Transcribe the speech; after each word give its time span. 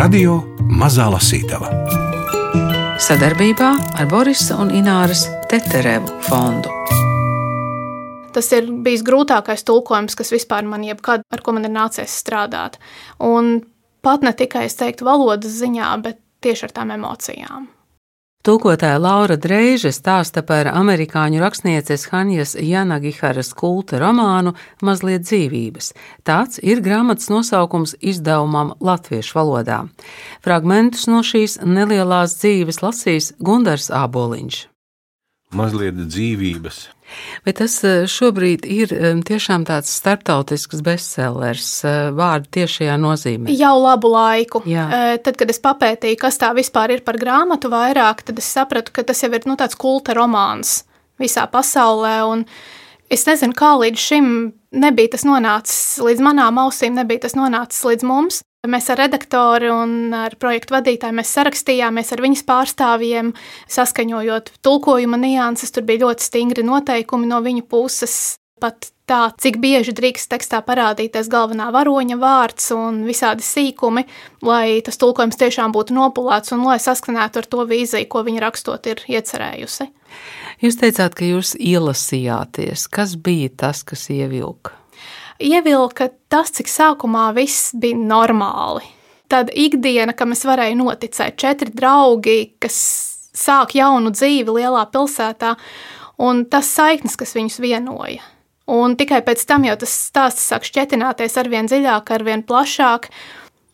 Radio 0.00 0.38
Mazā 0.80 1.10
Lasītava 1.12 1.68
sadarbībā 3.04 3.66
ar 4.00 4.06
Borisa 4.08 4.56
un 4.62 4.70
Ināras 4.72 5.26
Teterevu 5.50 6.14
fondu. 6.24 6.72
Tas 8.32 8.48
ir 8.56 8.70
bijis 8.80 9.04
grūtākais 9.04 9.66
tulkojums, 9.68 10.16
kas 10.16 10.32
vispār 10.32 10.64
man 10.64 10.86
jebkad, 10.88 11.26
ar 11.28 11.42
ko 11.44 11.52
man 11.52 11.68
ir 11.68 11.74
nācies 11.74 12.14
strādāt. 12.22 12.78
Un 13.20 13.58
pat 14.00 14.24
ne 14.24 14.32
tikai 14.32 14.64
es 14.70 14.78
teiktu 14.80 15.04
valodas 15.04 15.58
ziņā, 15.60 15.90
bet 16.06 16.16
tieši 16.40 16.70
ar 16.70 16.74
tām 16.78 16.96
emocijām. 16.96 17.68
Tūkotāja 18.40 18.96
Laura 18.96 19.34
Dreiže 19.36 19.90
stāsta 19.92 20.40
par 20.40 20.70
amerikāņu 20.72 21.42
rakstnieces 21.42 22.06
Hanjas 22.08 22.54
Janagiharas 22.56 23.52
kulta 23.52 24.00
romānu 24.00 24.54
Mazliet 24.80 25.26
dzīvības. 25.28 25.90
Tāds 26.24 26.56
ir 26.64 26.80
grāmatas 26.80 27.28
nosaukums 27.28 27.98
izdevumam 28.00 28.72
latviešu 28.80 29.36
valodā. 29.42 29.82
Fragmentus 30.40 31.04
no 31.12 31.20
šīs 31.20 31.60
nelielās 31.68 32.40
dzīves 32.40 32.80
lasīs 32.80 33.34
Gundars 33.44 33.92
Āboliņš. 33.92 34.69
Mazliet 35.56 35.98
dzīvības 35.98 36.84
Bet 37.44 37.58
tas 37.60 37.74
eh, 37.86 38.04
šobrīd 38.10 38.66
ir 38.68 38.92
eh, 38.94 39.14
tiešām 39.26 39.64
tāds 39.68 39.90
starptautisks 40.00 40.82
bestsellers, 40.86 41.68
eh, 41.86 42.10
vārdu 42.16 42.50
tiešajā 42.60 42.96
nozīmē. 43.00 43.54
Jau 43.58 43.74
labu 43.80 44.12
laiku. 44.12 44.62
Jā. 44.68 44.86
Tad, 45.24 45.38
kad 45.40 45.50
es 45.50 45.60
papētīju, 45.62 46.18
kas 46.20 46.38
tā 46.40 46.52
vispār 46.56 46.96
ir 46.96 47.04
par 47.06 47.18
grāmatu 47.20 47.70
vairāk, 47.72 48.24
tad 48.26 48.38
es 48.42 48.50
sapratu, 48.50 48.94
ka 48.94 49.06
tas 49.06 49.22
jau 49.24 49.32
ir 49.34 49.48
nu, 49.48 49.56
tāds 49.60 49.78
kulta 49.78 50.16
romāns 50.16 50.82
visā 51.20 51.46
pasaulē. 51.50 52.20
Es 53.10 53.26
nezinu, 53.26 53.56
kā 53.56 53.74
līdz 53.80 54.00
šim 54.00 54.28
nebija 54.70 55.16
tas 55.16 55.26
nonācis 55.26 55.98
līdz 56.04 56.22
manām 56.22 56.60
ausīm, 56.62 56.94
nebija 56.98 57.26
tas 57.26 57.34
nonācis 57.38 57.82
līdz 57.88 58.06
mums. 58.06 58.42
Mēs 58.68 58.90
ar 58.92 58.98
redaktoru 59.00 59.70
un 59.72 59.92
ar 60.12 60.34
projektu 60.36 60.74
vadītāju 60.74 61.22
sarakstījāmies 61.24 62.10
ar 62.12 62.20
viņas 62.20 62.42
pārstāvjiem, 62.44 63.30
saskaņojot 63.72 64.50
tulkojuma 64.60 65.16
nianses. 65.16 65.72
Tur 65.72 65.86
bija 65.88 66.04
ļoti 66.04 66.26
stingri 66.26 66.64
noteikumi 66.68 67.30
no 67.30 67.38
viņu 67.40 67.64
puses. 67.64 68.36
Pat 68.60 68.90
tā, 69.08 69.30
cik 69.40 69.56
bieži 69.62 69.94
drīkst 69.96 70.28
tekstā 70.28 70.60
parādīties 70.66 71.30
galvenā 71.32 71.70
varoņa 71.72 72.18
vārds 72.20 72.68
un 72.76 72.98
visādi 73.08 73.40
sīkumi, 73.46 74.04
lai 74.44 74.82
tas 74.84 75.00
tulkojums 75.00 75.40
tiešām 75.40 75.72
būtu 75.72 75.96
nopulēts 75.96 76.52
un 76.52 76.66
lai 76.68 76.76
saskanētu 76.84 77.40
ar 77.40 77.48
to 77.48 77.64
vīziju, 77.70 78.10
ko 78.12 78.26
viņa 78.28 78.42
rakstot 78.44 78.90
ir 78.92 79.00
iecerējusi. 79.08 79.88
Jūs 80.60 80.76
teicāt, 80.76 81.16
ka 81.16 81.24
jūs 81.24 81.54
ielasījāties. 81.56 82.84
Kas 82.92 83.16
bija 83.16 83.48
tas, 83.64 83.80
kas 83.88 84.04
ievilka? 84.12 84.76
Ievilka 85.40 86.10
tas, 86.30 86.52
cik 86.54 86.70
sākumā 86.70 87.30
viss 87.36 87.72
bija 87.76 87.98
normāli. 87.98 88.84
Tad 89.30 89.52
ikdiena, 89.54 90.14
kam 90.16 90.34
es 90.34 90.42
varēju 90.46 90.78
noticēt, 90.80 91.38
četri 91.38 91.70
draugi, 91.74 92.52
kas 92.62 92.76
sāk 93.36 93.76
jaunu 93.78 94.10
dzīvi 94.14 94.56
lielā 94.58 94.84
pilsētā, 94.90 95.54
un 96.20 96.44
tas 96.50 96.70
saiknes, 96.74 97.16
kas 97.18 97.36
viņus 97.38 97.60
vienoja. 97.62 98.24
Un 98.70 98.94
tikai 98.98 99.22
pēc 99.26 99.42
tam 99.48 99.64
jau 99.66 99.76
tas 99.80 99.92
stāsts 100.06 100.46
sāk 100.50 100.66
šķetināties 100.68 101.38
ar 101.40 101.50
vien 101.50 101.70
dziļāk, 101.70 102.10
ar 102.14 102.26
vien 102.26 102.42
plašāk. 102.46 103.08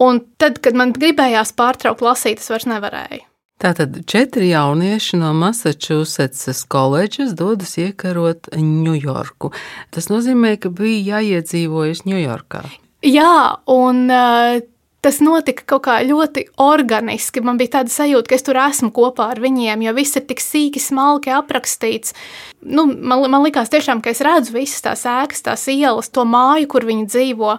Un 0.00 0.22
tad, 0.40 0.60
kad 0.64 0.76
man 0.76 0.92
gribējās 0.96 1.54
pārtraukt 1.56 2.04
lasīt, 2.04 2.40
es 2.40 2.52
vairs 2.52 2.68
nevarēju. 2.68 3.24
Tātad 3.66 3.96
četri 4.06 4.52
jaunieši 4.52 5.18
no 5.18 5.32
Massachusetts 5.34 6.60
koledžas 6.70 7.32
dodas 7.34 7.72
iekarot 7.82 8.46
Ņujorku. 8.54 9.50
Tas 9.90 10.06
nozīmē, 10.06 10.52
ka 10.62 10.70
bija 10.70 11.16
jāiedzīvojas 11.16 12.04
Ņujorkā. 12.06 12.60
Jā, 13.02 13.32
un 13.66 14.04
uh, 14.06 14.60
tas 15.02 15.18
notika 15.18 15.64
kaut 15.72 15.82
kā 15.88 15.96
ļoti 16.06 16.44
organiski. 16.62 17.42
Man 17.42 17.58
bija 17.58 17.80
tāda 17.80 17.90
sajūta, 17.90 18.30
ka 18.30 18.38
es 18.38 18.46
tur 18.46 18.60
esmu 18.68 18.92
kopā 18.94 19.32
ar 19.34 19.42
viņiem, 19.42 19.82
jo 19.88 19.96
viss 19.98 20.14
ir 20.22 20.28
tik 20.30 20.44
sīki, 20.46 20.84
smalki 20.86 21.34
aprakstīts. 21.34 22.14
Nu, 22.62 22.86
man, 22.86 23.26
man 23.34 23.42
likās 23.48 23.74
tiešām, 23.74 23.98
ka 23.98 24.14
es 24.14 24.22
redzu 24.22 24.54
visas 24.60 24.86
tās 24.86 25.02
ēkas, 25.10 25.42
tās 25.50 25.66
ielas, 25.74 26.12
to 26.14 26.22
māju, 26.22 26.70
kur 26.70 26.86
viņi 26.86 27.10
dzīvo. 27.10 27.58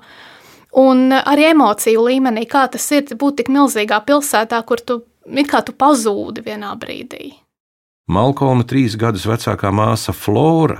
Un 0.88 1.12
arī 1.20 1.52
emociju 1.52 2.08
līmenī, 2.08 2.48
kā 2.48 2.64
tas 2.72 2.88
ir 2.96 3.12
būt 3.12 3.42
tik 3.42 3.52
milzīgā 3.52 4.00
pilsētā, 4.08 4.64
kur 4.64 4.80
tu 4.80 5.02
it 5.28 5.52
kā 5.52 5.64
tu 5.66 5.76
pazūdi 5.76 6.46
vienā 6.46 6.74
brīdī. 6.80 7.34
Malkolma 8.08 8.64
trīs 8.64 8.96
gadus 8.96 9.26
vecākā 9.28 9.72
māsa 9.76 10.14
Flora 10.16 10.80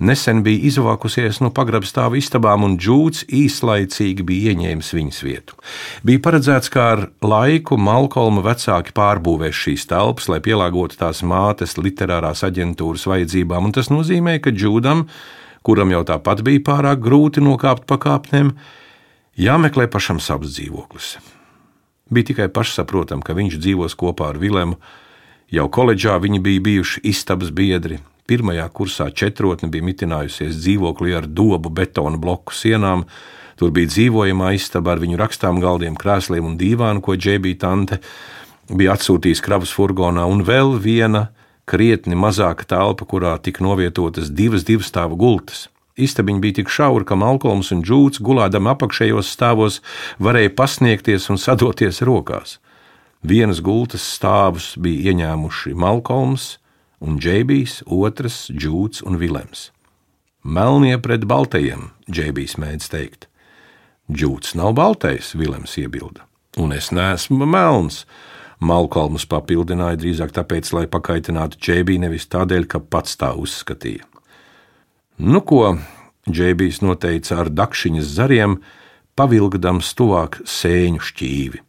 nesen 0.00 0.42
bija 0.42 0.64
izvākusies 0.68 1.40
no 1.44 1.50
pagrabstāvu 1.54 2.18
istabām, 2.18 2.64
un 2.66 2.76
Džūts 2.80 3.26
īslaicīgi 3.30 4.26
bija 4.26 4.54
ieņēmis 4.54 4.90
viņas 4.96 5.20
vietu. 5.26 5.58
Bija 6.06 6.22
paredzēts, 6.24 6.70
ka 6.72 6.86
ar 6.94 7.04
laiku 7.22 7.78
Malkolma 7.78 8.42
vecāki 8.44 8.94
pārbūvēs 8.96 9.60
šīs 9.66 9.86
telpas, 9.90 10.28
lai 10.32 10.40
pielāgotu 10.44 10.98
tās 11.00 11.22
mātes 11.22 11.78
literārās 11.78 12.44
aģentūras 12.46 13.06
vajadzībām, 13.10 13.70
un 13.70 13.76
tas 13.76 13.92
nozīmē, 13.92 14.40
ka 14.42 14.54
Džūdam, 14.54 15.06
kuram 15.64 15.94
jau 15.94 16.02
tāpat 16.10 16.42
bija 16.46 16.64
pārāk 16.72 17.04
grūti 17.04 17.44
nokāpt 17.44 17.86
pa 17.86 18.00
kāpnēm, 18.00 18.54
jāmeklē 19.38 19.88
pašam 19.92 20.20
savs 20.22 20.56
dzīvoklis. 20.56 21.14
Bija 22.14 22.30
tikai 22.30 22.48
pašsaprotami, 22.54 23.24
ka 23.26 23.34
viņš 23.34 23.58
dzīvos 23.58 23.96
kopā 23.98 24.30
ar 24.30 24.38
Vilēmu. 24.38 24.78
Jau 25.54 25.64
koledžā 25.72 26.14
viņi 26.22 26.38
bija 26.44 26.62
bijuši 26.62 27.02
istabas 27.10 27.50
biedri. 27.50 27.98
Pirmajā 28.30 28.68
kursā 28.72 29.08
četrotne 29.10 29.68
bija 29.72 29.84
mitinājusies 29.84 30.54
dzīvoklī 30.60 31.16
ar 31.18 31.26
dobu 31.26 31.72
betonu 31.74 32.20
bloku 32.22 32.54
sienām. 32.54 33.04
Tur 33.58 33.74
bija 33.74 33.90
dzīvojamā 33.90 34.54
istaba 34.54 34.94
ar 34.94 35.02
viņu 35.02 35.18
rakstām 35.18 35.58
galdiem, 35.62 35.98
krēsliem 35.98 36.46
un 36.52 36.56
dīvānu, 36.60 37.02
ko 37.02 37.18
džēbija 37.18 37.60
tante 37.66 38.00
bija 38.70 38.94
atsūtījis 38.94 39.42
kravas 39.44 39.74
furgonā, 39.74 40.24
un 40.30 40.40
vēl 40.46 40.78
viena 40.80 41.28
krietni 41.68 42.16
mazāka 42.16 42.64
telpa, 42.68 43.06
kurā 43.08 43.36
tika 43.42 43.64
novietotas 43.64 44.30
divas 44.30 44.64
divstāvu 44.64 45.18
gultas. 45.20 45.66
Istabiņa 45.94 46.40
bija 46.42 46.58
tik 46.58 46.70
šaura, 46.74 47.06
ka 47.06 47.14
Malkolms 47.14 47.70
un 47.70 47.84
Džūts 47.86 48.18
gulādam 48.18 48.66
apakšējos 48.66 49.28
stāvos 49.30 49.78
varēja 50.18 50.50
pasniegties 50.58 51.28
un 51.30 51.38
sadoties 51.38 52.02
rokās. 52.02 52.58
Vienas 53.22 53.60
gultas 53.62 54.02
stāvus 54.16 54.72
bija 54.74 55.12
ieņēmuši 55.12 55.74
Malkolms 55.78 56.56
un 56.98 57.20
Džeibijs, 57.22 57.84
otrs 57.86 58.48
Džūts 58.50 59.04
un 59.06 59.20
Vilems. 59.22 59.68
Melnie 60.42 60.98
pret 60.98 61.28
baltajiem, 61.30 61.92
Džeibijs 62.10 62.58
mēdz 62.58 62.90
teikt. 62.90 63.28
Džūts 64.10 64.56
nav 64.58 64.74
baltais, 64.76 65.30
Vilems 65.38 65.78
iebilda, 65.78 66.26
un 66.58 66.74
es 66.74 66.90
neesmu 66.90 67.46
melns. 67.46 68.02
Malkolms 68.58 69.28
papildināja 69.30 70.00
drīzāk 70.02 70.34
tāpēc, 70.34 70.72
lai 70.74 70.84
pakaitinātu 70.90 71.62
Džeibiju, 71.62 72.02
nevis 72.08 72.26
tādēļ, 72.34 72.66
ka 72.66 72.82
pats 72.82 73.14
tā 73.20 73.30
uzskatīja. 73.38 74.13
Nu, 75.18 75.40
ko 75.40 75.76
Džeibijs 76.30 76.80
noteica 76.82 77.36
ar 77.42 77.50
dakšiņas 77.52 78.08
zariem, 78.16 78.56
pavilgdams 79.14 79.92
tuvāk 79.94 80.40
sēņu 80.48 81.02
šķīvi. 81.04 81.60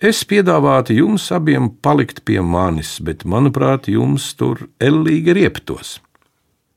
Es 0.00 0.22
piedāvātu 0.28 0.96
jums 0.96 1.26
abiem 1.34 1.68
palikt 1.82 2.22
pie 2.24 2.40
manis, 2.40 2.96
bet, 3.04 3.26
manuprāt, 3.28 3.90
jums 3.92 4.30
tur 4.38 4.68
ellīgi 4.80 5.34
rieptos. 5.36 5.98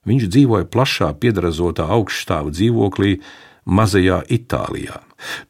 Viņš 0.09 0.28
dzīvoja 0.34 0.68
plašā, 0.72 1.13
piedrazotā 1.22 1.85
augšstāva 1.96 2.51
dzīvoklī, 2.51 3.19
mazajā 3.69 4.24
Itālijā. 4.31 5.00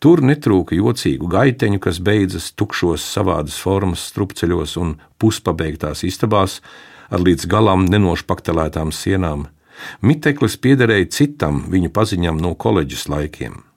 Tur 0.01 0.21
netrūka 0.25 0.75
jocīgu 0.75 1.29
gaiteņu, 1.29 1.79
kas 1.81 2.01
beidzas 2.03 2.51
tukšos, 2.57 3.05
savādas 3.05 3.57
formas 3.61 4.03
strupceļos 4.09 4.75
un 4.81 4.97
puspabeigtās 5.21 6.03
istabās 6.05 6.59
ar 7.09 7.23
līdz 7.25 7.47
galam 7.49 7.85
nenošpaktelētām 7.89 8.91
sienām, 8.93 9.47
Miteklis 10.01 10.57
piederēja 10.61 11.09
citam 11.15 11.63
viņu 11.71 11.91
paziņam 11.95 12.39
no 12.41 12.55
koledžas 12.55 13.07
laikiem. 13.11 13.68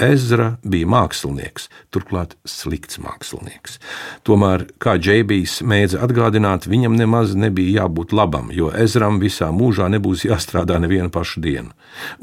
Ezra 0.00 0.54
bija 0.64 0.88
mākslinieks, 0.90 1.68
turklāt 1.92 2.36
slikts 2.48 2.98
mākslinieks. 3.02 3.78
Tomēr, 4.26 4.66
kā 4.80 4.96
Džeibijs 5.00 5.60
mēdza 5.66 6.00
atgādināt, 6.06 6.68
viņam 6.70 6.96
nemaz 6.98 7.34
nebija 7.38 7.82
jābūt 7.84 8.14
labam, 8.16 8.50
jo 8.54 8.70
Ezram 8.72 9.20
visā 9.22 9.50
mūžā 9.54 9.90
nebūs 9.92 10.24
jāstrādā 10.28 10.78
nevienu 10.82 11.10
pašu 11.12 11.42
dienu. 11.44 11.74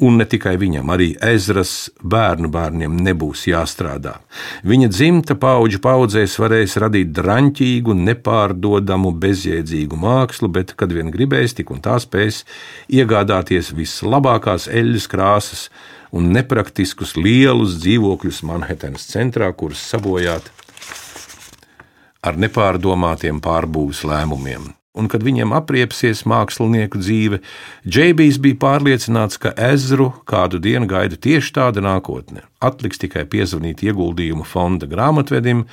Un 0.02 0.18
ne 0.22 0.26
tikai 0.30 0.56
viņam, 0.60 0.90
arī 0.94 1.10
Ezras 1.22 1.90
bērnu 2.02 2.50
bērniem 2.54 2.98
nebūs 3.08 3.46
jāstrādā. 3.52 4.18
Viņa 4.68 4.90
dzimta 4.94 5.38
paudžu 5.40 5.82
paudzēs 5.84 6.38
varēs 6.42 6.78
radīt 6.82 7.12
draņķīgu, 7.18 7.98
nepārdodamu, 8.08 9.14
bezjēdzīgu 9.22 10.00
mākslu, 10.02 10.50
bet, 10.54 10.74
kad 10.80 10.94
vien 10.96 11.12
gribēs, 11.14 11.56
tik 11.58 11.72
un 11.76 11.84
tā 11.84 12.00
spēs 12.04 12.44
iegādāties 12.90 13.74
vislabākās 13.78 14.70
eļļas 14.72 15.08
krāsas 15.12 15.68
un 16.16 16.32
nepraktiskus 16.36 17.16
lielus 17.20 17.78
dzīvokļus 17.82 18.44
Manhetenas 18.48 19.08
centrā, 19.12 19.50
kurus 19.54 19.84
sabojāt 19.92 20.52
ar 22.26 22.40
nepārdomātiem 22.40 23.40
pārbūves 23.44 24.04
lēmumiem. 24.08 24.74
Un, 24.98 25.06
kad 25.12 25.22
viņiem 25.22 25.52
apriepsies 25.54 26.24
mākslinieku 26.26 26.98
dzīve, 26.98 27.38
Džeibijs 27.86 28.40
bija 28.42 28.58
pārliecināts, 28.64 29.38
ka 29.38 29.52
Ezru 29.54 30.10
kādu 30.26 30.58
dienu 30.64 30.90
gaida 30.90 31.20
tieši 31.22 31.54
tāda 31.54 31.84
nākotne. 31.86 32.48
Atliks 32.58 32.98
tikai 33.04 33.28
piezvanīt 33.30 33.84
ieguldījumu 33.86 34.48
fonda 34.48 34.90
grāmatvedim, 34.90 35.68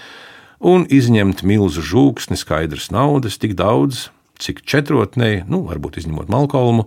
un 0.61 0.85
izņemt 0.93 1.41
milzu 1.49 1.85
žūksni 1.89 2.37
skaidras 2.37 2.91
naudas, 2.93 3.41
tik 3.41 3.57
daudz, 3.57 4.11
cik 4.45 4.61
četrotnē, 4.69 5.47
nu, 5.49 5.63
varbūt 5.71 6.03
izņemot 6.03 6.29
Malkolmu, 6.29 6.85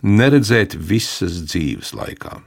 neredzēt 0.00 0.78
visas 0.80 1.42
dzīves 1.44 1.92
laikā. 1.92 2.40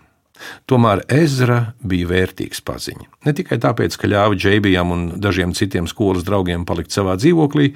Tomēr 0.70 1.04
Ezra 1.12 1.60
bija 1.82 2.10
vērtīgs 2.12 2.62
paziņa. 2.66 3.08
Ne 3.28 3.34
tikai 3.38 3.60
tāpēc, 3.64 3.98
ka 4.00 4.10
ļāva 4.10 4.38
Džeibijam 4.38 4.94
un 4.94 5.08
dažiem 5.22 5.56
citiem 5.58 5.88
skolas 5.90 6.26
draugiem 6.28 6.66
palikt 6.68 6.96
savā 6.96 7.18
dzīvoklī, 7.20 7.72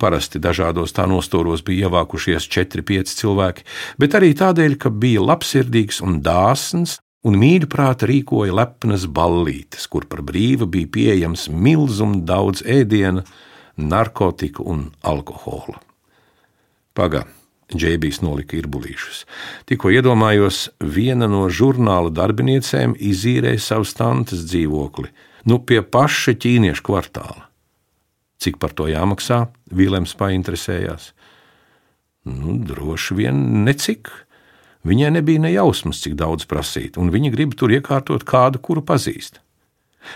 parasti 0.00 0.40
dažādos 0.40 0.94
tā 0.96 1.04
nostūros 1.10 1.64
bija 1.66 1.88
ievākušies 1.88 2.48
4-5 2.48 3.14
cilvēki, 3.20 3.66
bet 4.00 4.16
arī 4.16 4.32
tādēļ, 4.38 4.78
ka 4.80 4.92
bija 4.92 5.24
labsirdīgs 5.32 6.00
un 6.06 6.20
dāsns 6.24 6.98
un 7.26 7.36
mīļprāt 7.40 8.06
rīkoja 8.08 8.54
lepnas 8.56 9.04
ballītes, 9.04 9.84
kur 9.92 10.08
par 10.08 10.24
brīvu 10.26 10.70
bija 10.72 10.92
pieejams 10.96 11.48
milzum 11.52 12.22
daudz 12.28 12.64
ēdiena, 12.64 13.26
narkotiku 13.80 14.64
un 14.72 14.88
alkohola. 15.06 15.80
Pagaidām! 16.96 17.39
Džēbijs 17.70 18.18
nolika 18.24 18.56
irbulīšus. 18.58 19.24
Tikko 19.70 19.92
iedomājos, 19.94 20.68
viena 20.82 21.28
no 21.30 21.44
žurnāla 21.46 22.10
darbiniecēm 22.10 22.96
izīrēja 22.98 23.62
savu 23.62 23.86
stantes 23.86 24.42
dzīvokli, 24.48 25.10
nu 25.46 25.60
pie 25.62 25.78
paša 25.82 26.34
ķīniešu 26.42 26.86
kvartāla. 26.86 27.46
Cik 28.40 28.56
par 28.58 28.72
to 28.74 28.88
jāmaksā? 28.88 29.44
Vīlēms 29.76 30.16
painteresējās. 30.18 31.12
Nu, 32.26 32.56
droši 32.66 33.16
vien 33.18 33.38
necik. 33.66 34.10
Viņai 34.88 35.10
nebija 35.18 35.42
ne 35.44 35.52
jausmas, 35.52 36.00
cik 36.00 36.16
daudz 36.16 36.46
prasīt, 36.48 36.96
un 36.96 37.12
viņa 37.12 37.34
grib 37.34 37.52
tur 37.56 37.72
iekārtot 37.72 38.24
kādu, 38.24 38.62
kuru 38.64 38.82
pazīst. 38.84 39.42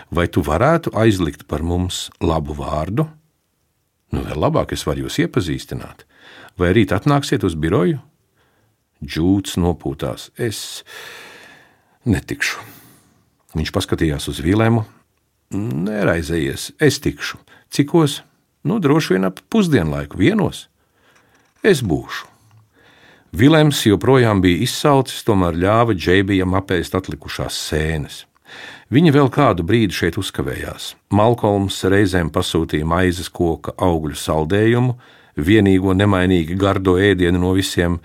Vai 0.08 0.24
tu 0.32 0.40
varētu 0.44 0.94
aizlikt 0.96 1.44
par 1.46 1.62
mums 1.62 2.08
labu 2.24 2.56
vārdu? 2.56 3.06
Nu, 4.14 4.22
vēl 4.22 4.38
labāk 4.38 4.72
es 4.76 4.87
varu 4.87 5.08
jūs 5.08 5.19
iepazīstināt 5.25 6.05
vai 6.58 6.72
rīt 6.75 6.94
atnāksiet 6.94 7.44
uz 7.46 7.56
biroju? 7.58 8.00
Džūts 9.05 9.58
nopūtās. 9.61 10.31
Es 10.40 10.84
netikšu. 12.08 12.62
Viņš 13.55 13.72
paskatījās 13.75 14.28
uz 14.31 14.40
Vilēmu. 14.43 14.84
Neraizējies, 15.55 16.72
es 16.82 16.99
tikšu. 17.02 17.38
Cikos? 17.75 18.22
Nu, 18.64 18.81
droši 18.81 19.14
vien 19.14 19.28
ap 19.28 19.43
pusdienlaiku 19.52 20.19
vienos. 20.19 20.69
Es 21.62 21.82
būšu. 21.84 22.31
Vilēms 23.34 23.81
joprojām 23.88 24.40
bija 24.44 24.62
izsalcis, 24.64 25.25
tomēr 25.26 25.56
ļāva 25.58 25.96
Džeibijam 25.99 26.55
apēst 26.55 26.94
atlikušās 26.94 27.56
sēnes. 27.69 28.22
Viņa 28.94 29.12
vēl 29.16 29.30
kādu 29.32 29.64
brīdi 29.66 29.96
šeit 29.96 30.18
uzkavējās. 30.20 30.92
Malkolms 31.14 31.80
reizēm 31.90 32.30
pasūtīja 32.34 32.86
maizes 32.86 33.30
koka 33.32 33.74
augļu 33.80 34.16
saldējumu, 34.20 34.96
vienīgo 35.36 35.94
nemainīgi 35.96 36.56
gardo 36.58 36.96
ēdienu 37.00 37.40
no 37.42 37.52
visiem, 37.56 37.98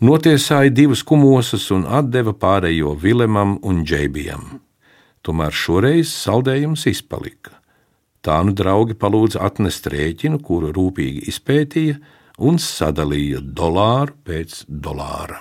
notiesāja 0.00 0.72
divus 0.72 1.02
kumosus 1.04 1.68
un 1.74 1.86
deva 2.08 2.32
pārējo 2.32 2.94
Vilemam 2.96 3.58
un 3.62 3.84
Džeibijam. 3.84 4.60
Tomēr 5.20 5.52
šoreiz 5.52 6.08
saldējums 6.08 6.86
izpalika. 6.88 7.58
Tā 8.24 8.40
nu 8.44 8.52
draugi 8.56 8.96
palūdza 9.00 9.40
atnest 9.44 9.86
rēķinu, 9.92 10.40
kuru 10.44 10.72
rūpīgi 10.76 11.26
izpētīja 11.32 11.98
un 12.40 12.60
sadalīja 12.60 13.40
dolāru 13.40 14.16
pēc 14.24 14.64
dolāra. 14.68 15.40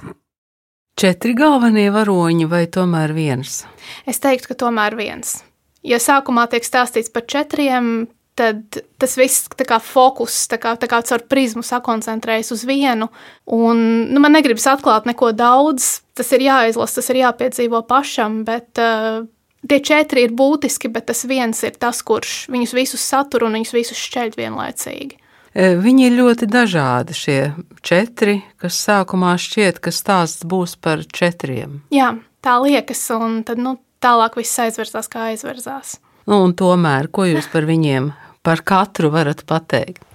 Četri 0.99 1.31
galvenie 1.31 1.87
varoņi 1.95 2.43
vai 2.51 2.65
tomēr 2.67 3.13
viens? 3.15 3.61
Es 4.03 4.17
teiktu, 4.19 4.49
ka 4.51 4.55
tomēr 4.65 4.97
viens. 4.99 5.37
Ja 5.79 5.95
sākumā 5.95 6.43
tiek 6.51 6.65
stāstīts 6.67 7.07
par 7.13 7.23
četriem, 7.23 8.09
tad 8.35 8.81
tas 8.99 9.15
viss 9.15 9.47
tā 9.55 9.63
kā 9.67 9.77
fokus, 9.79 10.41
tā 10.51 10.59
kā, 10.59 10.73
tā 10.75 10.89
kā 10.91 10.99
caur 11.07 11.23
prizmu 11.31 11.63
sakoncentrējas 11.63 12.51
uz 12.51 12.65
vienu. 12.67 13.07
Un, 13.47 13.79
nu, 14.11 14.19
man 14.19 14.35
negribas 14.35 14.67
atklāt 14.73 15.07
neko 15.07 15.31
daudz, 15.31 16.01
tas 16.19 16.33
ir 16.35 16.43
jāizlasa, 16.49 16.99
tas 16.99 17.09
ir 17.13 17.21
jāpiedzīvo 17.21 17.79
pašam, 17.87 18.41
bet 18.47 18.83
uh, 18.83 19.23
tie 19.71 19.79
četri 19.79 20.27
ir 20.27 20.35
būtiski, 20.35 20.91
bet 20.91 21.07
tas 21.13 21.23
viens 21.31 21.63
ir 21.63 21.79
tas, 21.79 22.03
kurš 22.03 22.49
viņus 22.51 22.75
visus 22.75 23.07
satur 23.07 23.47
un 23.47 23.55
viņus 23.55 23.75
visus 23.77 24.03
šķeļ 24.03 24.35
vienlaicīgi. 24.35 25.15
Viņi 25.55 26.05
ir 26.07 26.17
ļoti 26.19 26.47
dažādi, 26.49 27.15
šie 27.17 27.37
četri, 27.81 28.39
kas 28.61 28.77
sākumā 28.85 29.33
šķiet, 29.41 29.79
ka 29.81 29.93
stāsts 29.93 30.45
būs 30.45 30.75
par 30.77 31.01
četriem. 31.05 31.79
Jā, 31.93 32.13
tā 32.45 32.59
liekas, 32.61 33.01
un 33.15 33.41
tad 33.47 33.61
nu, 33.61 33.77
tālāk 34.03 34.37
viss 34.39 34.61
aizversās, 34.61 35.09
kā 35.09 35.31
aizversās. 35.31 35.97
Nu, 36.29 36.43
un 36.45 36.53
tomēr, 36.53 37.09
ko 37.09 37.25
jūs 37.25 37.49
par 37.49 37.65
viņiem 37.65 38.11
par 38.45 38.61
katru 38.61 39.09
varat 39.13 39.41
pateikt? 39.49 40.05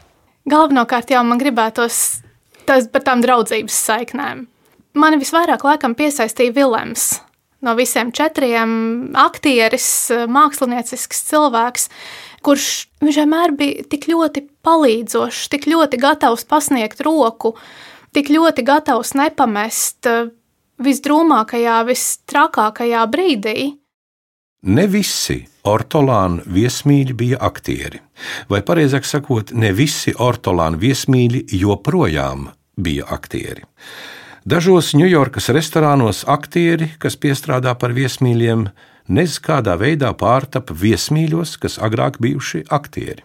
Galvenokārt 0.46 1.10
jau 1.10 1.22
man 1.26 1.40
gribētos 1.40 2.20
tas 2.68 2.88
par 2.92 3.04
tām 3.04 3.22
draudzības 3.24 3.76
saiknēm. 3.88 4.44
Mani 4.94 5.18
visvairāk 5.20 5.64
laikam 5.66 5.96
piesaistīja 5.98 6.54
Vilems. 6.54 7.14
No 7.64 7.72
visiem 7.78 8.12
četriem 8.12 9.14
aktieris, 9.16 9.86
māksliniecisks 10.28 11.24
cilvēks, 11.30 11.88
kurš 12.44 12.68
vienmēr 13.04 13.54
bija 13.56 13.84
tik 13.90 14.08
ļoti 14.10 14.44
palīdzošs, 14.64 15.48
tik 15.52 15.68
ļoti 15.70 16.00
gatavs 16.02 16.46
pasniegt 16.48 17.02
roku, 17.04 17.54
tik 18.14 18.30
ļoti 18.32 18.64
gatavs 18.66 19.14
nepamest 19.18 20.08
visdrūmākajā, 20.84 21.80
vistrakākajā 21.88 23.04
brīdī. 23.10 23.56
Ne 24.64 24.86
visi 24.88 25.42
ortolānu 25.68 26.44
viesmīļi 26.48 27.14
bija 27.16 27.40
aktieri, 27.44 28.00
vai 28.48 28.62
precīzāk 28.64 29.04
sakot, 29.04 29.52
ne 29.52 29.72
visi 29.76 30.14
ortolānu 30.16 30.80
viesmīļi 30.80 31.44
joprojām 31.60 32.48
bija 32.80 33.08
aktieri. 33.12 33.64
Dažos 34.44 34.90
Ņujorkas 34.96 35.48
restorānos 35.56 36.24
aktieri, 36.28 36.90
kas 37.00 37.16
piestrādā 37.16 37.72
par 37.80 37.94
viesmīļiem, 37.96 38.66
nez 39.08 39.38
kādā 39.42 39.76
veidā 39.80 40.14
pārtapa 40.16 40.74
viesmīļos, 40.74 41.58
kas 41.60 41.78
agrāk 41.82 42.20
bijuši 42.22 42.66
aktieri. 42.70 43.24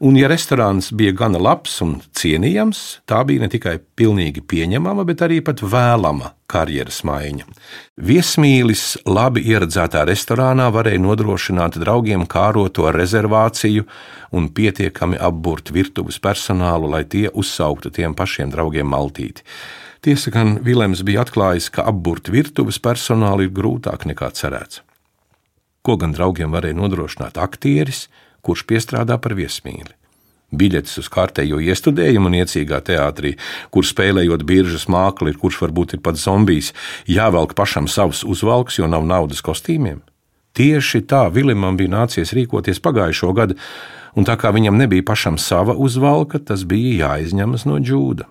Un, 0.00 0.16
ja 0.16 0.28
restorāns 0.30 0.88
bija 0.96 1.12
gana 1.12 1.40
labs 1.42 1.74
un 1.84 1.98
cienījams, 2.16 3.02
tā 3.08 3.20
bija 3.28 3.44
ne 3.44 3.50
tikai 3.52 3.74
pilnīgi 4.00 4.40
pieņemama, 4.48 5.04
bet 5.04 5.24
arī 5.26 5.42
pat 5.44 5.60
vēlama 5.60 6.30
karjeras 6.48 7.02
maiņa. 7.04 7.44
Viesmīlis 8.00 8.84
labi 9.04 9.44
ieradzētā 9.52 10.06
restorānā 10.08 10.70
varēja 10.72 11.02
nodrošināt 11.04 11.76
draugiem 11.82 12.24
kāroto 12.30 12.88
rezervāciju 12.96 13.84
un 14.32 14.48
pietiekami 14.56 15.20
apburt 15.20 15.74
virtuves 15.74 16.16
personālu, 16.16 16.88
lai 16.96 17.04
tie 17.04 17.28
uzsauktu 17.28 17.92
tiem 17.92 18.16
pašiem 18.16 18.54
draugiem 18.54 18.88
maltīti. 18.88 19.44
Tiesa 20.00 20.32
gan 20.32 20.60
Vilems 20.64 21.02
bija 21.04 21.26
atklājis, 21.26 21.68
ka 21.74 21.84
apburt 21.90 22.30
virtuves 22.32 22.80
personālu 22.80 23.48
ir 23.48 23.52
grūtāk 23.52 24.08
nekā 24.08 24.32
cerēts. 24.32 24.87
Ko 25.88 25.94
gan 25.96 26.12
draugiem 26.12 26.52
varēja 26.52 26.76
nodrošināt 26.76 27.38
aktieris, 27.40 28.10
kurš 28.44 28.66
piestrādā 28.68 29.16
par 29.24 29.32
viesmīli. 29.32 29.94
Biļetes 30.52 30.98
uz 31.00 31.08
kārtējo 31.08 31.62
iestudējumu 31.64 32.28
un 32.28 32.36
iecīgā 32.42 32.82
teātrī, 32.84 33.30
kur 33.72 33.88
spēlējot 33.88 34.44
biržas 34.44 34.84
mākli, 34.92 35.32
kurš 35.32 35.62
varbūt 35.62 35.96
ir 35.96 36.02
pat 36.04 36.20
zombijs, 36.20 36.74
jāvelk 37.08 37.56
pašam 37.56 37.88
savs 37.88 38.20
uzvalks, 38.20 38.76
jo 38.76 38.84
nav 38.84 39.08
naudas 39.08 39.40
kostīmiem. 39.40 40.02
Tieši 40.52 41.06
tā 41.08 41.22
Vilimam 41.32 41.80
bija 41.80 41.94
nācies 41.96 42.36
rīkoties 42.36 42.84
pagājušo 42.84 43.32
gadu, 43.32 43.56
un 44.12 44.28
tā 44.28 44.36
kā 44.36 44.52
viņam 44.52 44.76
nebija 44.76 45.08
pašam 45.08 45.40
sava 45.40 45.72
uzvalka, 45.72 46.36
tas 46.36 46.68
bija 46.68 47.14
jāizņemas 47.14 47.64
no 47.64 47.80
džūda. 47.80 48.28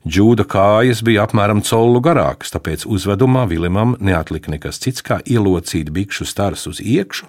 Džūda 0.00 0.46
kājas 0.48 1.02
bija 1.04 1.26
apmēram 1.26 1.60
colu 1.60 2.00
garākas, 2.00 2.54
tāpēc 2.54 2.86
uzvedumā 2.88 3.44
Vilimam 3.50 3.98
neatlika 4.00 4.48
nekas 4.48 4.80
cits, 4.80 5.04
kā 5.04 5.18
ielocīt 5.28 5.90
bikšu 5.92 6.24
stars 6.24 6.64
uz 6.70 6.80
iekšā 6.80 7.28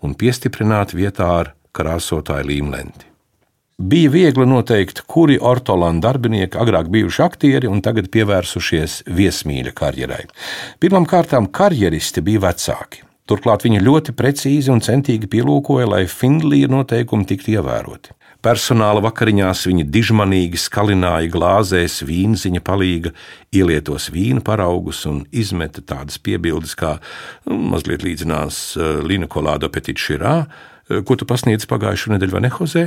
un 0.00 0.14
piestiprināt 0.16 0.94
vietā 0.96 1.28
ar 1.42 1.52
krāsotāju 1.76 2.48
līmlenti. 2.48 3.12
Bija 3.76 4.08
viegli 4.08 4.46
noteikt, 4.48 5.02
kuri 5.04 5.36
ortolāna 5.36 6.00
darbinieki 6.00 6.56
agrāk 6.56 6.88
bijuši 6.88 7.20
aktieri 7.26 7.68
un 7.68 7.82
tagad 7.84 8.08
pievērsušies 8.08 9.02
viesmīļa 9.12 9.74
karjerai. 9.76 10.22
Pirmkārt, 10.80 11.36
karjeristi 11.52 12.24
bija 12.24 12.46
vecāki. 12.46 13.04
Turklāt 13.28 13.66
viņi 13.66 13.82
ļoti 13.82 14.14
precīzi 14.16 14.72
un 14.72 14.80
centīgi 14.80 15.28
pielūkoja, 15.28 15.90
lai 15.92 16.06
Findlija 16.08 16.70
noteikumi 16.72 17.28
tiktu 17.28 17.58
ievēroti. 17.58 18.16
Personāla 18.46 19.00
vakariņās 19.02 19.64
viņi 19.66 19.84
dižmanīgi 19.90 20.60
skalināja 20.60 21.32
glāzēs 21.34 21.96
vīnziņa 22.06 22.60
palīga, 22.62 23.10
ielietos 23.50 24.06
vīna 24.14 24.44
paraugus 24.46 25.00
un 25.10 25.24
izmeta 25.34 25.82
tādas 25.82 26.20
piebildes, 26.22 26.76
kā 26.78 26.92
nu, 27.48 27.58
mazliet 27.72 28.06
līdzinās 28.06 28.60
uh, 28.78 29.00
Lina 29.02 29.26
Kolādo 29.26 29.66
Petit 29.74 29.98
Širā, 29.98 30.36
uh, 30.46 31.02
ko 31.02 31.18
tu 31.18 31.26
pasniedz 31.26 31.66
pagājušo 31.66 32.14
nedēļu 32.14 32.36
vai 32.36 32.44
nehozē, 32.46 32.86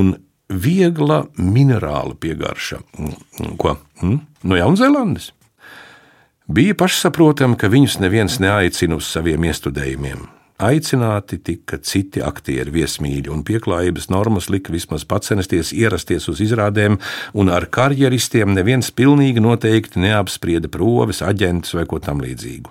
un 0.00 0.14
viegla 0.48 1.26
minerāla 1.36 2.16
piegarša. 2.16 2.80
Mm, 2.96 3.56
ko? 3.60 3.76
Mm? 4.00 4.22
No 4.48 4.56
Jaunzēlandes? 4.56 5.34
Bija 6.48 6.78
pašsaprotami, 6.80 7.60
ka 7.60 7.68
viņus 7.68 8.00
neviens 8.00 8.40
neaicina 8.40 8.96
uz 8.96 9.12
saviem 9.12 9.44
iestudējumiem. 9.52 10.24
Aicināti 10.62 11.38
tika 11.42 11.78
citi 11.82 12.20
aktieri 12.22 12.70
viesmīļi, 12.74 13.30
un 13.32 13.40
pieklājības 13.46 14.10
normas 14.12 14.50
lika 14.52 14.74
vismaz 14.74 15.06
pacensties 15.08 15.72
ierasties 15.72 16.28
uz 16.30 16.42
izrādēm, 16.44 16.98
un 17.34 17.50
ar 17.50 17.66
karjeristiem 17.72 18.52
neviens 18.54 18.92
pilnīgi 18.94 19.42
noteikti 19.42 20.02
neapsprieda 20.04 20.70
proves, 20.70 21.22
aģentus 21.24 21.74
vai 21.78 21.86
ko 21.90 21.98
tam 22.04 22.22
līdzīgu. 22.22 22.70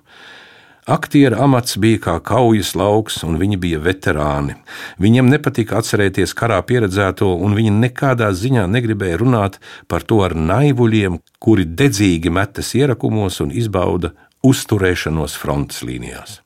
Aktiera 0.92 1.38
amats 1.44 1.76
bija 1.78 2.00
kā 2.02 2.14
kaujas 2.26 2.72
lauks, 2.76 3.20
un 3.24 3.38
viņi 3.38 3.60
bija 3.62 3.80
veterāni. 3.80 4.56
Viņiem 5.02 5.30
nepatika 5.30 5.78
atcerēties 5.78 6.34
karā 6.38 6.58
pieredzēto, 6.66 7.30
un 7.38 7.54
viņi 7.58 7.76
nekādā 7.84 8.32
ziņā 8.34 8.66
negribēja 8.72 9.20
runāt 9.22 9.60
par 9.88 10.02
to 10.04 10.24
ar 10.26 10.34
naivuļiem, 10.34 11.20
kuri 11.40 11.68
dedzīgi 11.70 12.34
metas 12.34 12.74
ierakumos 12.76 13.44
un 13.46 13.54
izbauda 13.54 14.16
uzturēšanos 14.42 15.38
frontes 15.38 15.84
līnijās. 15.86 16.42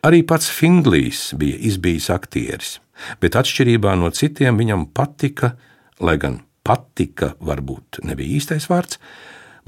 Arī 0.00 0.22
pats 0.24 0.48
Finglijs 0.48 1.34
bija 1.36 1.58
izbijis 1.68 2.06
aktieris, 2.12 2.78
bet 3.20 3.36
atšķirībā 3.36 3.92
no 4.00 4.08
citiem 4.16 4.56
viņam 4.56 4.86
patika, 4.96 5.52
lai 6.00 6.16
gan 6.20 6.38
patika 6.64 7.34
varbūt 7.44 8.00
nebija 8.08 8.38
īstais 8.38 8.70
vārds, 8.70 8.96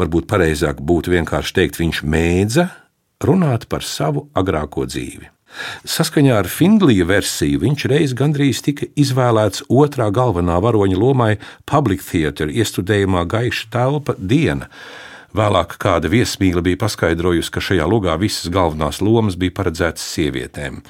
varbūt 0.00 0.30
pareizāk 0.30 0.80
būtu 0.80 1.12
vienkārši 1.12 1.58
teikt, 1.58 1.82
viņš 1.82 2.00
mēdza 2.08 2.70
runāt 3.20 3.68
par 3.68 3.84
savu 3.84 4.30
agrāko 4.32 4.86
dzīvi. 4.88 5.28
Saskaņā 5.84 6.38
ar 6.40 6.48
Findlija 6.48 7.04
versiju 7.04 7.60
viņš 7.60 7.86
reiz 7.92 8.14
gandrīz 8.16 8.62
tika 8.64 8.88
izvēlēts 8.96 9.66
otrā 9.68 10.08
galvenā 10.08 10.56
varoņa 10.64 10.96
lomai 10.96 11.32
Public 11.68 12.00
Theatre 12.08 12.48
iestudējumā 12.48 13.26
Gaiša 13.28 13.68
telpa 13.74 14.16
Diena. 14.16 14.70
Vēlāk 15.32 15.78
kāda 15.80 16.10
viesmīla 16.12 16.60
bija 16.64 16.80
paskaidrojusi, 16.82 17.52
ka 17.54 17.62
šajā 17.64 17.86
logā 17.88 18.18
visas 18.20 18.52
galvenās 18.52 19.00
lomas 19.00 19.38
bija 19.40 19.56
paredzētas 19.62 20.04
sievietēm. 20.12 20.82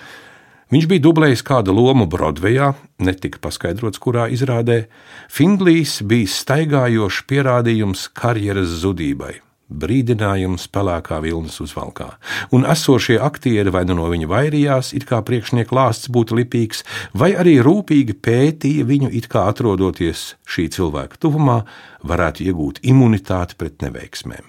Viņš 0.72 0.88
bija 0.88 1.04
dublējis 1.04 1.44
kādu 1.46 1.74
lomu 1.76 2.08
Broadwayā, 2.10 2.72
netika 3.04 3.38
paskaidrots, 3.44 4.00
kurā 4.02 4.26
izrādē. 4.32 4.86
Findlijs 5.30 6.00
bija 6.08 6.32
staigājošs 6.32 7.22
pierādījums 7.28 8.08
karjeras 8.16 8.80
zudībai 8.82 9.36
brīdinājums 9.72 10.68
pelēkā 10.72 11.20
vilnas 11.24 11.58
uzvalkā, 11.64 12.08
un 12.52 12.66
esošie 12.68 13.18
aktieri 13.22 13.72
vai 13.74 13.84
nu 13.88 13.96
no 13.98 14.08
viņa 14.12 14.28
vairījās, 14.30 14.92
it 14.96 15.06
kā 15.08 15.22
priekšnieka 15.26 15.74
lāsts 15.76 16.10
būtu 16.12 16.38
lipīgs, 16.38 16.84
vai 17.14 17.32
arī 17.38 17.58
rūpīgi 17.64 18.18
pētīja 18.20 18.86
viņu, 18.88 19.10
it 19.12 19.28
kā 19.32 19.46
atrodoties 19.50 20.34
šī 20.44 20.68
cilvēka 20.76 21.20
tuvumā, 21.22 21.62
varētu 22.06 22.46
iegūt 22.48 22.82
imunitāti 22.82 23.58
pret 23.58 23.82
neveiksmēm. 23.84 24.46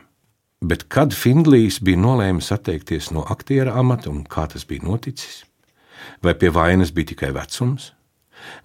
Bet 0.64 0.86
kad 0.88 1.12
Findlijs 1.12 1.82
bija 1.84 2.00
nolēmis 2.00 2.54
atteikties 2.56 3.10
no 3.12 3.26
aktiera 3.28 3.74
amata 3.80 4.08
un 4.14 4.24
kā 4.24 4.46
tas 4.48 4.64
bija 4.64 4.86
noticis? 4.88 5.42
Vai 6.24 6.38
pie 6.40 6.54
vainas 6.56 6.94
bija 6.96 7.12
tikai 7.12 7.34
vecums? 7.36 7.92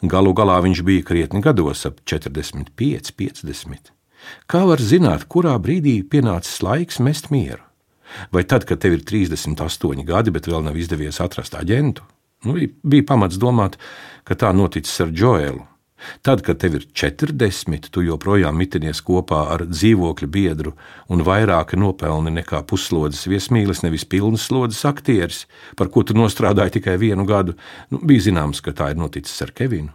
Galu 0.03 0.35
galā 0.35 0.61
viņš 0.63 0.83
bija 0.87 1.07
krietni 1.07 1.43
gados, 1.43 1.85
ap 1.87 1.99
45, 2.07 3.15
50. 3.19 3.98
Kā 4.51 4.65
var 4.69 4.83
zināt, 4.83 5.27
kurā 5.31 5.55
brīdī 5.63 6.01
pienācis 6.03 6.61
laiks 6.65 7.01
mest 7.05 7.33
mieru? 7.35 7.63
Vai 8.33 8.45
tad, 8.49 8.65
kad 8.69 8.81
tev 8.81 8.97
ir 8.97 9.03
38 9.05 10.05
gadi, 10.09 10.33
bet 10.33 10.49
vēl 10.49 10.65
nav 10.65 10.77
izdevies 10.81 11.21
atrast 11.21 11.57
aģentu? 11.59 12.07
Nu, 12.47 12.55
bija 12.57 13.05
pamats 13.07 13.39
domāt, 13.41 13.77
ka 14.25 14.37
tā 14.39 14.53
noticis 14.55 15.01
ar 15.03 15.13
Džoelu. 15.13 15.65
Tad, 16.23 16.45
kad 16.47 16.61
tev 16.63 16.77
ir 16.79 16.85
40, 16.95 17.89
tu 17.91 18.05
joprojām 18.07 18.55
mitinies 18.55 19.01
kopā 19.03 19.41
ar 19.55 19.65
dzīvokļa 19.67 20.29
biedru 20.31 20.77
un 21.11 21.25
vairāk 21.27 21.75
nopelni 21.75 22.31
nekā 22.37 22.63
puslodes 22.71 23.25
viesmīlis, 23.27 23.83
nevis 23.83 24.07
pilnas 24.07 24.47
slodzes 24.47 24.85
aktieris, 24.87 25.47
par 25.77 25.91
ko 25.91 26.05
tu 26.07 26.15
nostrādāji 26.15 26.79
tikai 26.79 26.95
vienu 27.03 27.27
gadu. 27.27 27.57
Nu, 27.91 27.99
bija 27.99 28.29
zināms, 28.29 28.63
ka 28.63 28.77
tā 28.79 28.93
ir 28.95 29.03
noticis 29.03 29.43
ar 29.43 29.51
Kevinu. 29.51 29.91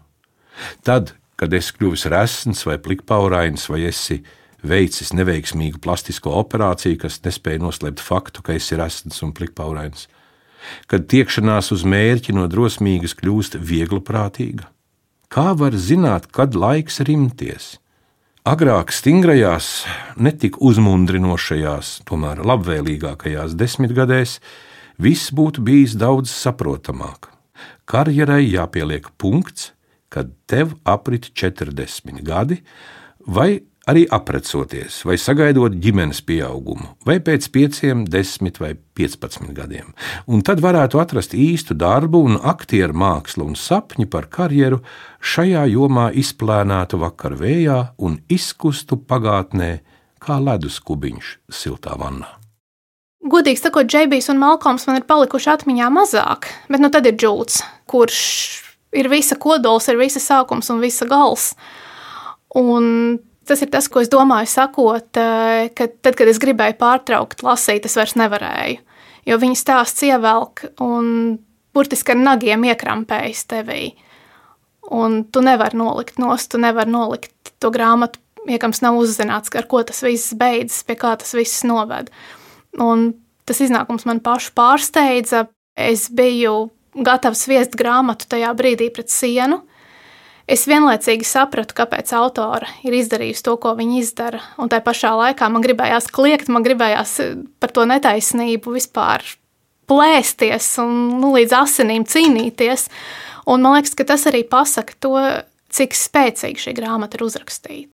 Tad, 0.84 1.16
kad 1.40 1.54
esi 1.54 1.76
kļuvis 1.78 2.08
resns 2.14 2.64
vai 2.68 2.78
plikpaurains, 2.82 3.68
vai 3.72 3.84
esi 3.90 4.22
veicis 4.64 5.12
neveiksmīgu 5.18 5.82
plastisko 5.84 6.34
operāciju, 6.40 7.02
kas 7.04 7.20
nespēja 7.26 7.64
noslēpt 7.64 8.04
faktu, 8.04 8.44
ka 8.46 8.56
esi 8.56 8.80
resns 8.80 9.20
un 9.26 9.34
plikpaurains. 9.36 10.08
Kad 10.88 11.10
tiekšanās 11.12 11.74
uz 11.76 11.84
mērķi 11.84 12.36
no 12.38 12.48
drosmīgas 12.48 13.18
kļūst 13.20 13.60
viegliprātīga. 13.60 14.70
Kā 15.34 15.52
var 15.58 15.76
zināt, 15.76 16.30
kad 16.32 16.56
laiks 16.56 17.02
rimties? 17.04 17.74
Agrāk 18.48 18.92
stingrajās, 18.92 19.86
netik 20.20 20.60
uzmundrinošajās, 20.64 22.04
tomēr 22.08 22.44
labvēlīgākajās 22.44 23.56
desmitgadēs 23.60 24.38
viss 25.00 25.32
būtu 25.32 25.64
bijis 25.64 25.96
daudz 26.00 26.32
saprotamāk. 26.32 27.32
Karjerai 27.90 28.44
jāpieliek 28.46 29.10
punkts, 29.18 29.73
kad 30.14 30.32
tev 30.50 30.76
aprit 30.86 31.32
40 31.34 32.22
gadi, 32.26 32.62
vai 33.26 33.64
arī 33.90 34.06
aprecoties, 34.16 35.02
vai 35.08 35.18
sagaidot 35.20 35.76
ģimenes 35.84 36.22
pieaugumu, 36.24 36.94
vai 37.08 37.18
pēc 37.24 37.50
5, 37.52 37.82
10 38.12 38.60
vai 38.64 38.74
15 38.96 39.52
gadiem. 39.56 39.92
Un 40.32 40.44
tad 40.46 40.62
varētu 40.64 41.02
atrast 41.04 41.36
īstu 41.36 41.76
darbu, 41.76 42.22
un 42.30 42.40
aktieru 42.40 42.96
mākslu 42.96 43.48
un 43.50 43.58
sapņu 43.60 44.08
par 44.12 44.30
karjeru 44.32 44.80
šajā 45.34 45.66
jomā 45.74 46.12
izplēnētu 46.20 47.02
vakar 47.04 47.36
vējā 47.40 47.80
un 48.00 48.22
izkustu 48.32 49.02
pagātnē 49.04 49.74
kā 50.24 50.40
ledus 50.40 50.80
kubiņš 50.80 51.38
siltā 51.52 51.98
vannā. 52.00 52.30
Godīgi 53.24 53.62
sakot, 53.62 53.88
Džeibijs 53.88 54.28
un 54.32 54.40
Malkoms 54.40 54.84
man 54.88 55.00
ir 55.00 55.06
palikuši 55.08 55.54
atmiņā 55.54 55.88
mazāk, 55.96 56.50
bet 56.72 56.84
nu 56.84 56.90
tad 56.92 57.08
ir 57.08 57.16
Džūts, 57.16 57.62
kurš 57.88 58.20
ir 58.94 59.10
visa 59.12 59.38
kodols, 59.40 59.90
ir 59.90 60.00
visa 60.00 60.22
sākums 60.22 60.70
un 60.74 60.82
visa 60.84 61.08
gals. 61.10 61.52
Un 62.56 63.20
tas 63.48 63.62
ir 63.64 63.72
tas, 63.74 63.90
ko 63.92 64.04
es 64.04 64.12
domāju, 64.12 64.50
sakot, 64.52 65.10
eh, 65.20 65.70
ka 65.76 65.88
tad, 66.02 66.16
kad 66.16 66.28
es 66.28 66.40
gribēju 66.40 66.78
pārtraukt 66.80 67.44
lasīt, 67.44 67.86
es 67.86 67.98
vairs 68.00 68.16
nevarēju. 68.20 68.80
Jo 69.26 69.38
viņa 69.40 69.58
stāsts 69.60 70.04
ievelk 70.04 70.66
un 70.84 71.40
burtiski 71.74 72.12
ar 72.12 72.20
nagiem 72.20 72.66
iekrampējas 72.68 73.46
tevī. 73.48 73.96
Un 74.92 75.24
tu 75.24 75.40
nevari 75.40 75.80
nolikt 75.80 76.20
nost, 76.20 76.52
tu 76.52 76.60
nevari 76.60 76.92
nolikt 76.92 77.54
to 77.60 77.72
grāmatu, 77.72 78.20
iekams 78.48 78.82
nav 78.84 78.98
uzzināts, 79.00 79.54
ar 79.56 79.68
ko 79.72 79.82
tas 79.84 80.02
viss 80.04 80.36
beidzas, 80.36 80.84
pie 80.84 80.98
kā 81.00 81.18
tas 81.18 81.32
viss 81.32 81.64
noved. 81.64 82.12
Un 82.78 83.14
tas 83.46 83.62
iznākums 83.64 84.06
man 84.06 84.20
pašu 84.20 84.52
pārsteidza. 84.58 85.48
Es 85.76 86.10
biju 86.10 86.70
gatavs 86.96 87.46
viest 87.50 87.78
grāmatu 87.80 88.28
tajā 88.30 88.52
brīdī 88.58 88.90
pret 88.94 89.12
sienu. 89.14 89.62
Es 90.44 90.66
vienlaicīgi 90.68 91.24
sapratu, 91.24 91.76
kāpēc 91.78 92.12
autora 92.20 92.68
ir 92.84 92.98
izdarījusi 92.98 93.46
to, 93.46 93.56
ko 93.64 93.72
viņa 93.78 94.00
izdara. 94.02 94.42
Un 94.60 94.72
tā 94.72 94.82
pašā 94.84 95.14
laikā 95.16 95.48
man 95.52 95.64
gribējās 95.64 96.10
kliegt, 96.12 96.52
man 96.52 96.66
gribējās 96.66 97.16
eh, 97.24 97.38
par 97.64 97.72
to 97.72 97.88
netaisnību 97.88 98.76
vispār 98.76 99.24
plēsties 99.88 100.68
un 100.84 100.94
nu, 101.22 101.32
līdz 101.38 101.56
asinīm 101.64 102.04
cīnīties. 102.10 102.90
Un 103.48 103.64
man 103.64 103.78
liekas, 103.78 103.96
ka 103.96 104.08
tas 104.08 104.28
arī 104.32 104.44
pasaka 104.48 105.00
to, 105.00 105.16
cik 105.74 105.96
spēcīgi 105.96 106.68
šī 106.68 106.76
grāmata 106.78 107.20
ir 107.20 107.28
uzrakstīta. 107.28 107.93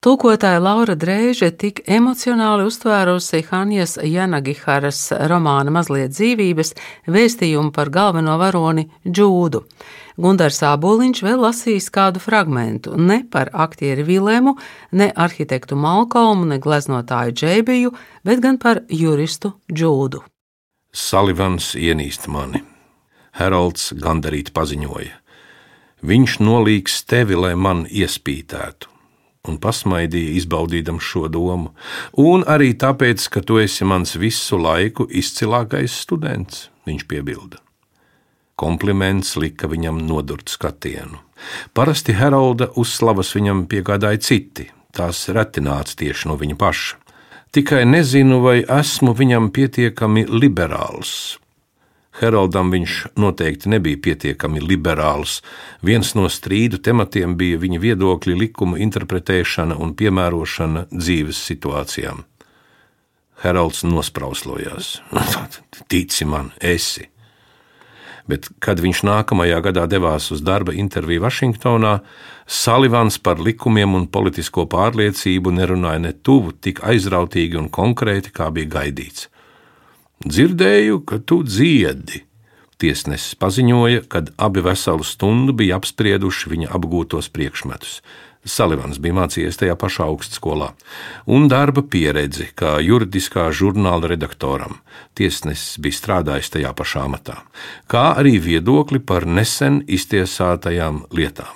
Tūkotāja 0.00 0.62
Laura 0.64 0.94
Drēže 0.96 1.50
tik 1.60 1.82
emocionāli 1.84 2.64
uztvērusi 2.64 3.42
Hanjas 3.50 3.98
Janagiharas 4.00 5.00
romāna 5.28 5.74
Mazliet 5.76 6.14
dzīvības 6.14 6.70
vēstījumu 7.04 7.68
par 7.76 7.90
galveno 7.92 8.38
varoni 8.40 8.86
Džūdu. 9.04 9.58
Gundars 10.16 10.62
Āboliņš 10.64 11.20
vēl 11.26 11.44
lasīs 11.44 11.90
kādu 11.92 12.22
fragmentu 12.24 12.96
ne 12.96 13.18
par 13.28 13.50
aktieri 13.52 14.06
Vilēmu, 14.08 14.54
ne 14.96 15.10
arhitektu 15.12 15.76
Malkolmu, 15.76 16.48
ne 16.48 16.56
gleznotāju 16.64 17.34
Džēbiju, 17.36 17.90
bet 18.24 18.40
gan 18.40 18.56
par 18.56 18.80
juristu 18.88 19.52
Džūdu. 19.68 20.22
Salivans 20.96 21.74
ienīst 21.76 22.24
mani. 22.32 22.62
Heralds 23.36 23.92
gandarīt 24.00 24.54
paziņoja. 24.56 25.12
Viņš 26.00 26.38
nolīgs 26.40 27.02
tevi, 27.04 27.36
lai 27.36 27.52
man 27.52 27.84
iespītētu 27.84 28.88
un 29.48 29.56
pasmaidīja, 29.60 30.36
izbaudīdams 30.40 31.04
šo 31.04 31.28
domu, 31.32 31.72
un 32.20 32.44
arī 32.44 32.74
tāpēc, 32.76 33.26
ka 33.32 33.42
tu 33.46 33.60
esi 33.62 33.86
mans 33.88 34.16
visu 34.20 34.58
laiku 34.60 35.06
izcilākais 35.08 35.96
students, 36.04 36.68
viņš 36.88 37.06
piebilda. 37.08 37.60
Kompliments 38.60 39.38
lika 39.40 39.70
viņam 39.72 40.02
nodurt 40.04 40.52
skatienu. 40.52 41.22
Parasti 41.72 42.12
Herolda 42.12 42.68
uzslavas 42.76 43.32
viņam 43.32 43.64
piegādāja 43.70 44.20
citi, 44.20 44.66
tās 44.92 45.24
reti 45.32 45.64
nāca 45.64 45.96
tieši 45.96 46.28
no 46.28 46.36
viņa 46.36 46.58
paša. 46.60 46.98
Tikai 47.50 47.86
nezinu, 47.88 48.42
vai 48.44 48.60
esmu 48.62 49.14
viņam 49.16 49.48
pietiekami 49.50 50.26
liberāls, 50.28 51.40
Heroldam 52.18 52.72
viņš 52.74 52.94
noteikti 53.22 53.70
nebija 53.70 54.00
pietiekami 54.02 54.60
liberāls. 54.64 55.38
Viens 55.86 56.16
no 56.18 56.26
strīdu 56.26 56.80
tematiem 56.82 57.36
bija 57.38 57.60
viņa 57.62 57.78
viedokļa 57.84 58.34
likuma 58.40 58.80
interpretēšana 58.82 59.78
un 59.78 59.94
piemērošana 59.94 60.88
dzīves 60.90 61.38
situācijām. 61.52 62.24
Herolds 63.44 63.84
nosprauslojās: 63.86 64.98
Tici 65.90 66.26
man, 66.28 66.52
esi! 66.60 67.06
Bet, 68.30 68.46
kad 68.62 68.78
viņš 68.78 69.00
nākamajā 69.06 69.56
gadā 69.64 69.86
devās 69.90 70.28
uz 70.30 70.42
darba 70.44 70.74
interviju 70.76 71.24
Vašingtonā, 71.24 71.96
Salivans 72.46 73.16
par 73.18 73.40
likumiem 73.42 73.96
un 73.96 74.06
politisko 74.12 74.66
pārliecību 74.70 75.54
nerunāja 75.56 76.02
ne 76.04 76.12
tuvu 76.12 76.52
tik 76.52 76.82
aizrautīgi 76.86 77.58
un 77.58 77.70
konkrēti, 77.72 78.30
kā 78.34 78.50
bija 78.54 78.70
gaidīts. 78.76 79.28
Dzirdēju, 80.20 81.00
ka 81.08 81.16
tu 81.24 81.40
dziedi. 81.48 82.26
Tiesnesis 82.80 83.36
paziņoja, 83.40 84.02
kad 84.08 84.28
abi 84.36 84.60
veselu 84.64 85.04
stundu 85.04 85.54
bija 85.56 85.78
apsprieduši 85.80 86.50
viņa 86.52 86.68
apgūtos 86.76 87.30
priekšmetus. 87.32 88.02
Salivans 88.44 88.96
bija 89.00 89.16
mācījies 89.16 89.56
tajā 89.60 89.78
pašā 89.80 90.06
augstskolā, 90.08 90.70
un 91.28 91.48
darba 91.48 91.80
pieredzi 91.80 92.50
kā 92.56 92.78
juridiskā 92.84 93.46
žurnāla 93.52 94.12
redaktoram. 94.12 94.78
Tiesnesis 95.16 95.80
bija 95.80 95.96
strādājis 95.96 96.52
tajā 96.52 96.72
pašā 96.76 97.04
amatā, 97.08 97.40
kā 97.88 98.10
arī 98.20 98.36
viedokli 98.40 99.00
par 99.00 99.24
nesen 99.24 99.80
iztiesātajām 99.88 101.06
lietām. 101.16 101.52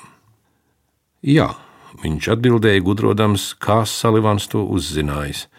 Jā, 1.20 1.54
viņš 2.00 2.32
atbildēja, 2.36 2.84
gudrodams, 2.84 3.52
kā 3.60 3.82
Salivans 3.88 4.48
to 4.52 4.64
uzzinājis. 4.64 5.50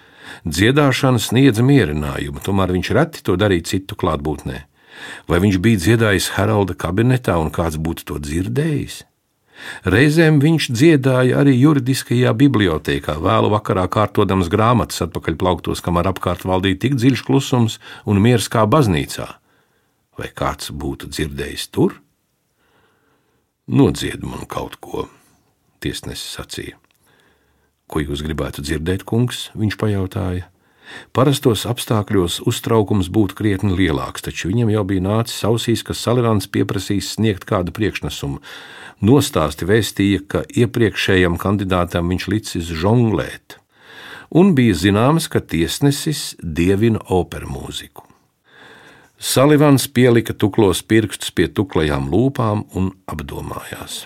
Dziedāšana 0.44 1.22
sniedza 1.22 1.64
mierinājumu, 1.66 2.44
tomēr 2.44 2.76
viņš 2.76 2.92
reti 2.98 3.24
to 3.26 3.38
darīja 3.40 3.72
citu 3.72 3.98
klātbūtnē. 4.00 4.66
Vai 5.30 5.42
viņš 5.44 5.58
bija 5.64 5.82
dziedājis 5.82 6.32
Haralda 6.36 6.76
kabinetā 6.78 7.36
un 7.40 7.52
kāds 7.54 7.80
būtu 7.82 8.08
to 8.12 8.20
dzirdējis? 8.22 9.04
Reizēm 9.88 10.42
viņš 10.44 10.68
dziedāja 10.76 11.40
arī 11.40 11.56
juridiskajā 11.56 12.34
bibliotekā, 12.36 13.16
vēlu 13.24 13.52
vakarā 13.54 13.86
kārtodams 13.92 14.50
grāmatas 14.52 15.06
atpakaļ 15.08 15.38
plauktos, 15.40 15.82
kamēr 15.86 16.12
apkārt 16.12 16.44
valdīja 16.48 16.82
tik 16.86 16.98
dziļš 17.00 17.24
klusums 17.28 17.80
un 18.06 18.20
miers 18.24 18.50
kā 18.52 18.66
baznīcā. 18.68 19.30
Vai 20.20 20.32
kāds 20.36 20.72
būtu 20.72 21.12
dzirdējis 21.12 21.70
tur? 21.76 22.00
Nodzied 23.66 24.24
man 24.24 24.46
kaut 24.48 24.78
ko, 24.84 25.08
tiesnesis 25.84 26.36
sacīja. 26.38 26.78
Ko 27.92 28.02
jūs 28.02 28.24
gribētu 28.26 28.64
dzirdēt, 28.66 29.06
kungs? 29.06 29.50
viņš 29.54 29.78
pajautāja. 29.82 30.50
Parastos 31.16 31.66
apstākļos 31.70 32.40
uztraukums 32.50 33.10
būtu 33.14 33.38
krietni 33.38 33.74
lielāks, 33.78 34.26
taču 34.26 34.52
viņam 34.52 34.72
jau 34.74 34.84
bija 34.86 35.04
nācis 35.06 35.44
ausīs, 35.48 35.84
ka 35.86 35.98
Salivans 35.98 36.48
pieprasīs 36.48 37.16
sniegt 37.16 37.46
kādu 37.50 37.74
priekšnesumu. 37.76 38.42
Nostāsti 39.06 39.68
vēstīja, 39.68 40.24
ka 40.30 40.44
iepriekšējam 40.46 41.40
kandidātam 41.42 42.10
viņš 42.14 42.28
licis 42.32 42.70
žonglēt, 42.70 43.58
un 44.30 44.54
bija 44.58 44.78
zināms, 44.78 45.28
ka 45.28 45.42
tiesnesis 45.42 46.36
dievina 46.42 47.02
operu 47.10 47.50
mūziku. 47.58 48.06
Salivans 49.16 49.88
pielika 49.88 50.36
tuklos 50.36 50.84
pirkstus 50.84 51.32
pie 51.32 51.48
tuklajām 51.48 52.10
lūpām 52.12 52.66
un 52.76 52.92
apdomājās. 53.10 54.06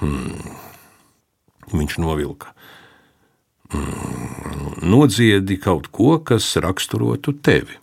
Hmm. 0.00 0.54
Viņš 1.72 1.98
novilka. 1.98 2.55
Mm, 3.74 4.86
nodziedi 4.86 5.58
kaut 5.62 5.90
ko, 5.94 6.18
kas 6.22 6.52
raksturotu 6.62 7.34
tevi. 7.42 7.78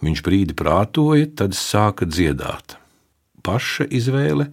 Viņš 0.00 0.22
brīdi 0.24 0.56
prātoja, 0.56 1.28
tad 1.36 1.54
sāka 1.54 2.08
dziedāt. 2.08 2.78
Paša 3.44 3.86
izvēle, 3.92 4.48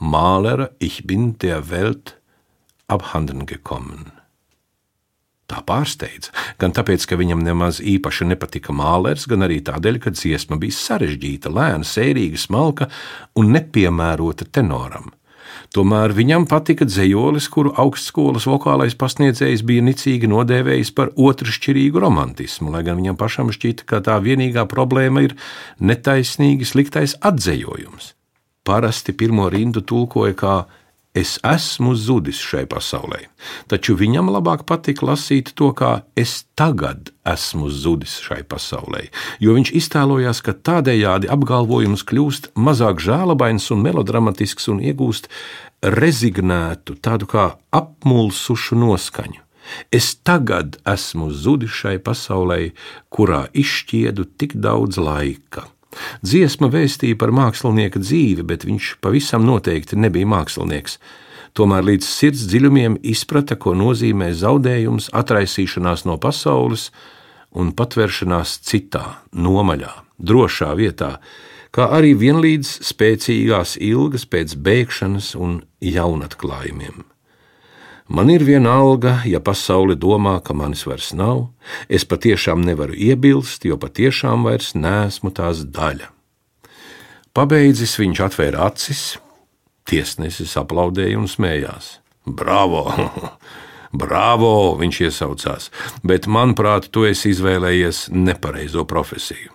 Mālera, 0.00 0.70
ich 0.80 1.04
bin 1.06 1.34
der 1.38 1.62
Welt 1.70 2.16
abhanden 2.90 3.46
gekommen. 3.46 4.12
Tā 5.44 5.60
pārsteidza, 5.60 6.32
gan 6.58 6.72
tāpēc, 6.72 7.04
ka 7.04 7.18
viņam 7.20 7.42
nemaz 7.44 7.78
īpaši 7.84 8.26
nepatika 8.30 8.72
mālers, 8.72 9.26
gan 9.28 9.44
arī 9.44 9.60
tādēļ, 9.64 9.98
ka 10.00 10.12
dziesma 10.14 10.56
bija 10.60 10.76
sarežģīta, 10.78 11.52
lēna, 11.52 11.84
sērīga, 11.84 12.40
smalka 12.40 12.88
un 13.36 13.52
nepiemērota 13.52 14.48
tenoram. 14.48 15.12
Tomēr 15.74 16.14
viņam 16.14 16.46
patika 16.50 16.86
dzējolis, 16.88 17.48
kuru 17.52 17.72
augstskolas 17.80 18.46
vokālais 18.50 18.96
pasniedzējs 18.98 19.64
bija 19.66 19.84
nicīgi 19.86 20.30
nodēvējis 20.30 20.92
par 20.96 21.12
otršķirīgu 21.16 22.02
romantismu, 22.04 22.70
lai 22.74 22.84
gan 22.86 23.00
viņam 23.00 23.18
pašam 23.20 23.52
šķita, 23.54 23.88
ka 23.88 24.02
tā 24.04 24.18
vienīgā 24.24 24.66
problēma 24.70 25.26
ir 25.26 25.36
netaisnīgi 25.80 26.68
sliktais 26.68 27.18
atzējojums. 27.24 28.14
Parasti 28.64 29.12
pirmo 29.12 29.50
rindu 29.52 29.82
tulkoja 29.84 30.36
kā 30.38 30.56
Es 31.14 31.36
esmu 31.46 31.92
zudis 31.94 32.40
šai 32.42 32.64
pasaulē, 32.66 33.20
taču 33.70 33.94
viņam 33.94 34.32
labāk 34.34 34.64
patika 34.66 35.06
lasīt 35.12 35.52
to, 35.54 35.68
kā 35.70 36.02
es 36.18 36.40
tagad 36.58 37.12
esmu 37.22 37.68
zudis 37.70 38.16
šai 38.24 38.40
pasaulē, 38.50 39.04
jo 39.38 39.54
viņš 39.54 39.70
iztēlojās, 39.78 40.42
ka 40.42 40.56
tādējādi 40.58 41.30
apgalvojums 41.30 42.02
kļūst 42.10 42.50
mazāk 42.58 42.98
žēlabains 43.06 43.70
un 43.70 43.86
melodramatisks 43.86 44.66
un 44.74 44.82
iegūst 44.82 45.30
rezignētu, 45.86 46.98
tādu 46.98 47.30
kā 47.30 47.46
apmulsušu 47.70 48.74
noskaņu. 48.82 49.44
Es 49.94 50.16
tagad 50.18 50.80
esmu 50.82 51.30
zudis 51.30 51.72
šai 51.78 51.96
pasaulē, 52.02 52.74
kurā 53.14 53.46
izšķiedu 53.54 54.26
tik 54.34 54.58
daudz 54.58 54.98
laika. 54.98 55.68
Dziesma 56.24 56.70
vēstīja 56.72 57.18
par 57.20 57.32
mākslinieka 57.34 58.02
dzīvi, 58.02 58.44
bet 58.46 58.66
viņš 58.68 58.96
pavisam 59.04 59.46
noteikti 59.46 59.98
nebija 60.00 60.28
mākslinieks. 60.30 60.98
Tomēr 61.54 61.86
līdz 61.86 62.06
sirds 62.08 62.48
dziļumiem 62.50 62.98
izprata, 63.06 63.54
ko 63.54 63.76
nozīmē 63.78 64.32
zaudējums, 64.34 65.12
atraisīšanās 65.14 66.02
no 66.08 66.18
pasaules 66.18 66.88
un 67.54 67.70
patvēršanās 67.78 68.58
citā, 68.66 69.04
nomaļā, 69.30 69.92
drošā 70.18 70.72
vietā, 70.74 71.14
kā 71.74 71.88
arī 71.94 72.16
vienlīdz 72.18 72.76
spēcīgās 72.90 73.78
ilgas 73.78 74.26
pēc 74.26 74.58
bēgšanas 74.58 75.34
un 75.38 75.60
jaunatklājumiem. 75.78 77.13
Man 78.08 78.28
ir 78.28 78.42
viena 78.44 78.74
alga, 78.82 79.22
ja 79.24 79.40
pasaule 79.40 79.94
domā, 79.96 80.36
ka 80.44 80.52
manis 80.52 80.82
vairs 80.84 81.14
nav, 81.16 81.46
es 81.88 82.04
patiešām 82.04 82.60
nevaru 82.60 82.92
iebilst, 82.92 83.64
jo 83.64 83.78
patiešām 83.80 84.44
vairs 84.44 84.74
neesmu 84.76 85.32
tās 85.32 85.64
daļa. 85.64 86.10
Pabeidzis 87.34 87.96
viņš 87.96 88.20
atvēra 88.26 88.68
acis, 88.68 89.16
tiesnesis 89.88 90.52
aplaudēja 90.60 91.16
un 91.16 91.30
smējās. 91.32 91.98
Bravo! 92.28 92.84
Bravo! 94.04 94.54
Viņš 94.84 95.00
iesaucās, 95.08 95.72
bet, 96.04 96.28
manuprāt, 96.28 96.92
tu 96.92 97.08
esi 97.08 97.32
izvēlējies 97.32 98.10
nepareizo 98.12 98.84
profesiju. 98.84 99.48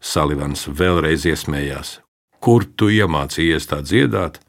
Salivans 0.00 0.64
vēlreiz 0.64 1.28
iesmējās. 1.28 1.98
Kur 2.42 2.64
tu 2.64 2.88
iemācījies 2.88 3.68
tā 3.68 3.84
dziedāt? 3.84 4.40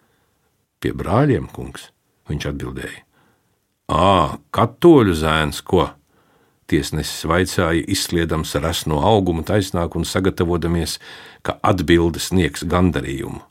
Pie 0.79 0.95
brāļiem, 0.95 1.51
kungs, 1.51 1.91
viņš 2.31 2.53
atbildēja. 2.55 3.03
Ā, 3.91 4.39
katoļu 4.55 5.15
zēns, 5.19 5.59
ko? 5.61 5.89
Tiesnesis 6.71 7.25
vaicāja, 7.27 7.83
izsliedams 7.91 8.55
resno 8.63 9.01
augumu 9.03 9.43
taisnāk 9.43 9.97
un 9.99 10.07
sagatavodamies, 10.07 10.99
ka 11.43 11.57
atbildes 11.61 12.31
sniegs 12.31 12.63
gandarījumu. 12.63 13.41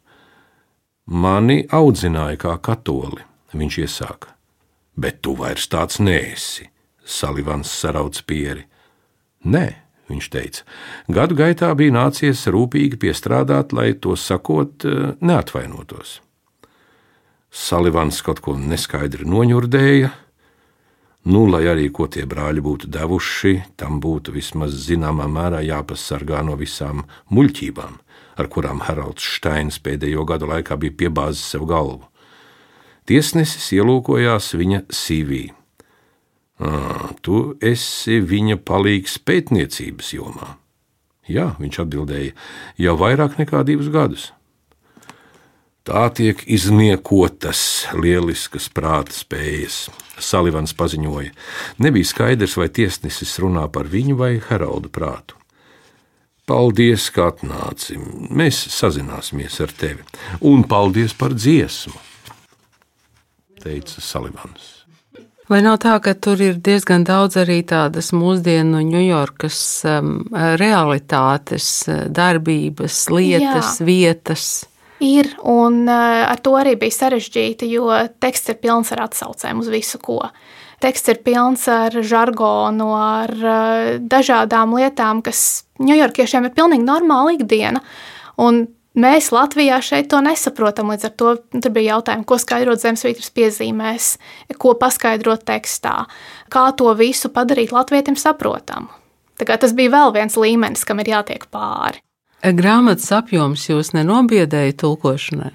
Mani 1.13 1.67
audzināja 1.69 2.41
kā 2.41 2.57
katoli, 2.65 3.21
viņš 3.53 3.79
iesāka. 3.85 4.33
Bet 4.97 5.21
tu 5.21 5.37
vairs 5.37 5.69
tāds 5.69 6.01
neesi, 6.01 6.71
Salivans 7.05 7.69
sarauc 7.69 8.17
pieri. 8.25 8.65
Nē, 9.45 9.67
viņš 10.09 10.29
teica, 10.33 10.65
gadu 11.09 11.37
gaitā 11.37 11.73
bija 11.77 11.93
nācies 11.93 12.47
rūpīgi 12.49 12.97
piestrādāt, 13.05 13.77
lai 13.77 13.93
to 13.93 14.17
sakot, 14.17 14.87
neatvainotos. 15.21 16.21
Salivans 17.53 18.23
kaut 18.25 18.41
ko 18.41 18.57
neskaidri 18.57 19.29
noņurdēja, 19.29 20.11
Nu, 21.23 21.45
lai 21.47 21.69
arī 21.71 21.85
ko 21.95 22.09
tie 22.11 22.25
brāļi 22.27 22.63
būtu 22.67 22.89
devuši, 22.91 23.53
tam 23.79 24.01
būtu 24.03 24.33
vismaz 24.35 24.75
zināmā 24.89 25.29
mērā 25.31 25.61
jāpasargā 25.63 26.41
no 26.43 26.57
visām 26.59 27.05
muļķībām, 27.31 27.93
ar 28.43 28.49
kurām 28.51 28.83
Haralds 28.83 29.23
Steins 29.37 29.79
pēdējo 29.79 30.25
gadu 30.27 30.51
laikā 30.51 30.75
bija 30.83 30.97
piebāzis 31.05 31.45
sev 31.55 31.69
galvu. 31.71 32.03
Tiesnesis 33.07 33.71
ielūkojās 33.79 34.51
viņa 34.59 34.83
CV. 34.91 35.45
Tu 37.23 37.39
esi 37.71 38.19
viņa 38.19 38.59
palīgs 38.67 39.21
pētniecības 39.23 40.13
jomā. 40.19 40.57
Jā, 41.31 41.53
viņš 41.63 41.85
atbildēja, 41.85 42.35
jau 42.83 42.99
vairāk 42.99 43.39
nekā 43.39 43.63
divus 43.67 43.95
gadus. 43.95 44.33
Tā 45.83 46.05
tiek 46.15 46.39
izniekotas 46.47 47.89
lieliskas 47.99 48.69
prāta 48.71 49.17
spējas, 49.17 49.89
Salivans 50.23 50.77
paziņoja. 50.79 51.33
Nebija 51.83 52.07
skaidrs, 52.07 52.55
vai 52.61 52.69
tiesnesis 52.71 53.35
runā 53.43 53.67
par 53.73 53.91
viņu 53.91 54.15
vai 54.21 54.37
Heralda 54.39 54.93
prātu. 54.93 55.35
Paldies, 56.47 57.09
ka 57.15 57.33
atnāci. 57.33 57.99
Mēs 58.31 58.61
sazināsimies 58.75 59.59
ar 59.63 59.75
tevi. 59.79 60.07
Un 60.47 60.63
paldies 60.71 61.15
par 61.19 61.35
dziesmu, 61.35 61.99
teica 63.63 63.99
Salivans. 63.99 64.71
Vai 65.51 65.61
nav 65.67 65.81
tā, 65.83 65.99
ka 65.99 66.15
tur 66.15 66.41
ir 66.41 66.63
diezgan 66.63 67.03
daudz 67.05 67.37
arī 67.43 67.61
tādas 67.67 68.13
mūsdienu 68.15 68.87
Ņujorkas 68.87 69.63
um, 69.91 70.13
realitātes, 70.59 71.89
darbības, 71.91 73.09
lietas, 73.11 73.81
Jā. 73.83 73.87
vietas? 73.87 74.53
Ir, 75.03 75.33
un 75.49 75.83
uh, 75.89 76.25
ar 76.31 76.41
to 76.45 76.55
arī 76.59 76.77
bija 76.79 76.95
sarežģīti, 76.95 77.71
jo 77.75 77.89
teksts 78.23 78.53
ir 78.53 78.61
pilns 78.63 78.93
ar 78.95 79.09
atsaucēm 79.09 79.63
uz 79.63 79.71
visu, 79.73 79.99
ko. 80.03 80.21
Teksts 80.83 81.11
ir 81.11 81.23
pilns 81.27 81.65
ar 81.71 81.97
žargonu, 82.07 82.93
ar 82.95 83.33
uh, 83.35 83.97
dažādām 83.99 84.77
lietām, 84.79 85.25
kas 85.27 85.65
ņujorkiešiem 85.83 86.47
ir 86.47 86.55
pilnīgi 86.55 86.87
normāla 86.87 87.35
ikdiena. 87.39 87.83
Un 88.43 88.65
Mēs 88.93 89.31
Latvijā 89.33 89.79
šeit 89.81 90.11
to 90.13 90.19
nesaprotam. 90.21 90.91
Līdz 90.93 91.07
ar 91.09 91.13
to 91.17 91.31
tur 91.65 91.73
bija 91.73 91.95
jautājumi, 91.95 92.27
ko 92.29 92.37
skaidrot 92.37 92.83
zemesvītras 92.83 93.33
piezīmēs, 93.33 94.09
ko 94.61 94.75
paskaidrot 94.77 95.47
tekstā, 95.49 95.95
kā 96.53 96.67
to 96.77 96.93
visu 96.99 97.33
padarīt 97.33 97.73
latvietim 97.73 98.19
saprotamu. 98.21 98.93
Tas 99.41 99.73
bija 99.73 99.95
vēl 99.97 100.13
viens 100.19 100.37
līmenis, 100.37 100.85
kam 100.85 101.01
ir 101.01 101.09
jātiek 101.15 101.49
pāri. 101.49 102.05
Grāmatas 102.43 103.13
apjoms 103.15 103.69
jūs 103.69 103.93
nenobiedēja 103.95 104.75
tulkošanai? 104.83 105.53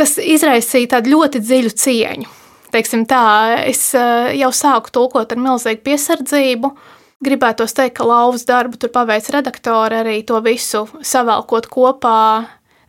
Tas 0.00 0.16
izraisīja 0.16 0.94
tādu 0.96 1.12
ļoti 1.12 1.42
dziļu 1.44 1.72
cieņu. 1.76 2.30
Teiksim 2.72 3.02
tā, 3.10 3.24
es 3.66 3.90
eh, 3.98 4.30
jau 4.38 4.48
sāku 4.54 4.92
tulkot 4.94 5.34
ar 5.34 5.42
milzīgu 5.42 5.82
piesardzību. 5.84 6.70
Gribētos 7.20 7.74
teikt, 7.76 7.98
ka 7.98 8.06
lauvas 8.08 8.46
darbu 8.48 8.78
tur 8.80 8.92
paveic 8.94 9.26
redaktori 9.34 9.98
arī 10.00 10.20
to 10.24 10.38
visu 10.40 10.86
savēlkot 11.04 11.68
kopā, 11.68 12.46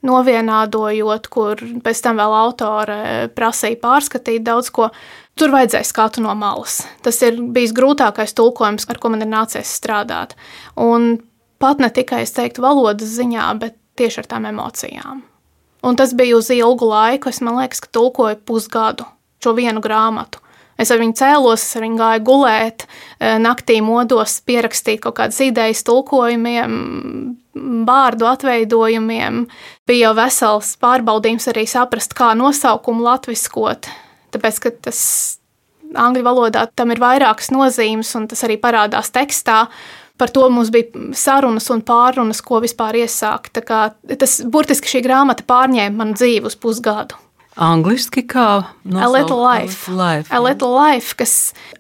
novienādojot, 0.08 1.28
kur 1.34 1.60
pēc 1.84 2.04
tam 2.06 2.22
vēl 2.22 2.36
autore 2.38 3.02
prasīja 3.36 3.82
pārskatīt 3.82 4.46
daudz 4.46 4.72
ko. 4.74 4.88
Tur 5.36 5.52
vajadzēja 5.54 5.88
skatu 5.88 6.24
no 6.24 6.34
malas. 6.38 6.82
Tas 7.04 7.20
ir 7.26 7.42
bijis 7.54 7.74
grūtākais 7.76 8.36
tulkojums, 8.38 8.88
ar 8.92 9.00
ko 9.02 9.12
man 9.12 9.26
ir 9.26 9.30
nācies 9.32 9.76
strādāt. 9.80 10.36
Un 10.80 11.18
pat 11.62 11.82
ne 11.82 11.90
tikai 11.94 12.24
es 12.26 12.34
teiktu 12.36 12.64
valodas 12.66 13.14
ziņā, 13.18 13.48
bet 13.62 13.78
tieši 14.00 14.24
ar 14.24 14.30
tām 14.36 14.48
emocijām. 14.50 15.22
Un 15.82 15.98
tas 15.98 16.14
bija 16.14 16.38
uz 16.38 16.52
ilgu 16.54 16.86
laiku. 16.86 17.30
Es 17.30 17.42
man 17.42 17.58
liekas, 17.58 17.82
ka 17.82 17.90
tulkoju 17.98 18.42
pusgadu 18.46 19.08
šo 19.42 19.56
vienu 19.58 19.82
grāmatu. 19.82 20.42
Es 20.82 20.90
ar 20.94 21.02
viņu 21.02 21.14
cēlos, 21.18 21.62
es 21.62 21.78
ar 21.78 21.84
viņu 21.86 21.98
gāju 22.00 22.24
gulēt, 22.26 22.86
e, 23.20 23.36
naktī 23.42 23.82
modos, 23.86 24.40
pierakstīt 24.46 25.02
kaut 25.04 25.20
kādas 25.20 25.38
idejas, 25.44 25.84
tulkojumiem, 25.86 26.72
vārdu 27.86 28.26
atveidojumiem. 28.30 29.44
Bija 29.86 30.08
jau 30.08 30.16
vesels 30.18 30.74
pārbaudījums 30.82 31.50
arī 31.52 31.68
saprast, 31.70 32.16
kā 32.18 32.32
nosaukumu 32.38 33.06
latviskot. 33.06 33.92
Tāpēc, 34.34 34.62
ka 34.64 34.74
tas 34.90 35.02
angļu 35.94 36.24
valodā 36.26 36.66
tam 36.76 36.94
ir 36.96 37.02
vairākas 37.04 37.52
nozīmes, 37.54 38.16
un 38.18 38.30
tas 38.32 38.42
arī 38.48 38.58
parādās 38.62 39.12
tekstā. 39.14 39.66
Par 40.22 40.30
to 40.30 40.46
mums 40.54 40.70
bija 40.70 41.10
sarunas 41.18 41.66
un 41.74 41.82
pārunas, 41.82 42.44
ko 42.46 42.60
vispār 42.62 43.00
iesākt. 43.02 43.58
Tas 43.58 44.38
burtiski 44.46 44.92
šī 44.92 45.02
grāmata 45.08 45.46
pārņēma 45.50 45.98
manu 45.98 46.18
dzīvi 46.20 46.46
uz 46.52 46.58
pusgadu. 46.62 47.18
Angliski 47.58 48.22
kā 48.30 48.62
nosaukt, 48.86 49.04
A 49.04 49.10
Little 49.12 49.40
Life. 49.42 49.92
life 49.92 50.32
A 50.32 50.40
Little 50.40 50.72
Life, 50.72 51.18
kas 51.20 51.34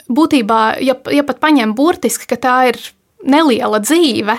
būtībā, 0.09 0.81
ja, 0.83 0.97
ja 1.13 1.23
pat 1.23 1.39
paņem 1.39 1.75
burtiski, 1.77 2.27
ka 2.27 2.39
tā 2.41 2.55
ir 2.73 2.81
neliela 3.23 3.79
dzīve, 3.79 4.35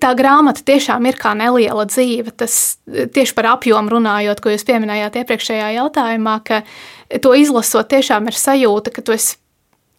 tā 0.00 0.14
grāmata 0.16 0.64
tiešām 0.64 1.04
ir 1.10 1.18
kā 1.20 1.34
neliela 1.36 1.84
dzīve. 1.90 2.32
Tas 2.38 2.78
tieši 2.86 3.36
par 3.36 3.50
apjomu 3.56 3.96
runājot, 3.96 4.40
ko 4.40 4.54
jūs 4.54 4.64
pieminējāt 4.70 5.20
iepriekšējā 5.20 5.74
jautājumā, 5.80 6.38
ka 6.46 6.62
to 7.18 7.34
izlasot, 7.36 7.90
tiešām 7.92 8.30
ir 8.30 8.38
sajūta, 8.38 8.94
ka 8.94 9.04
tu 9.04 9.18
esi 9.18 9.36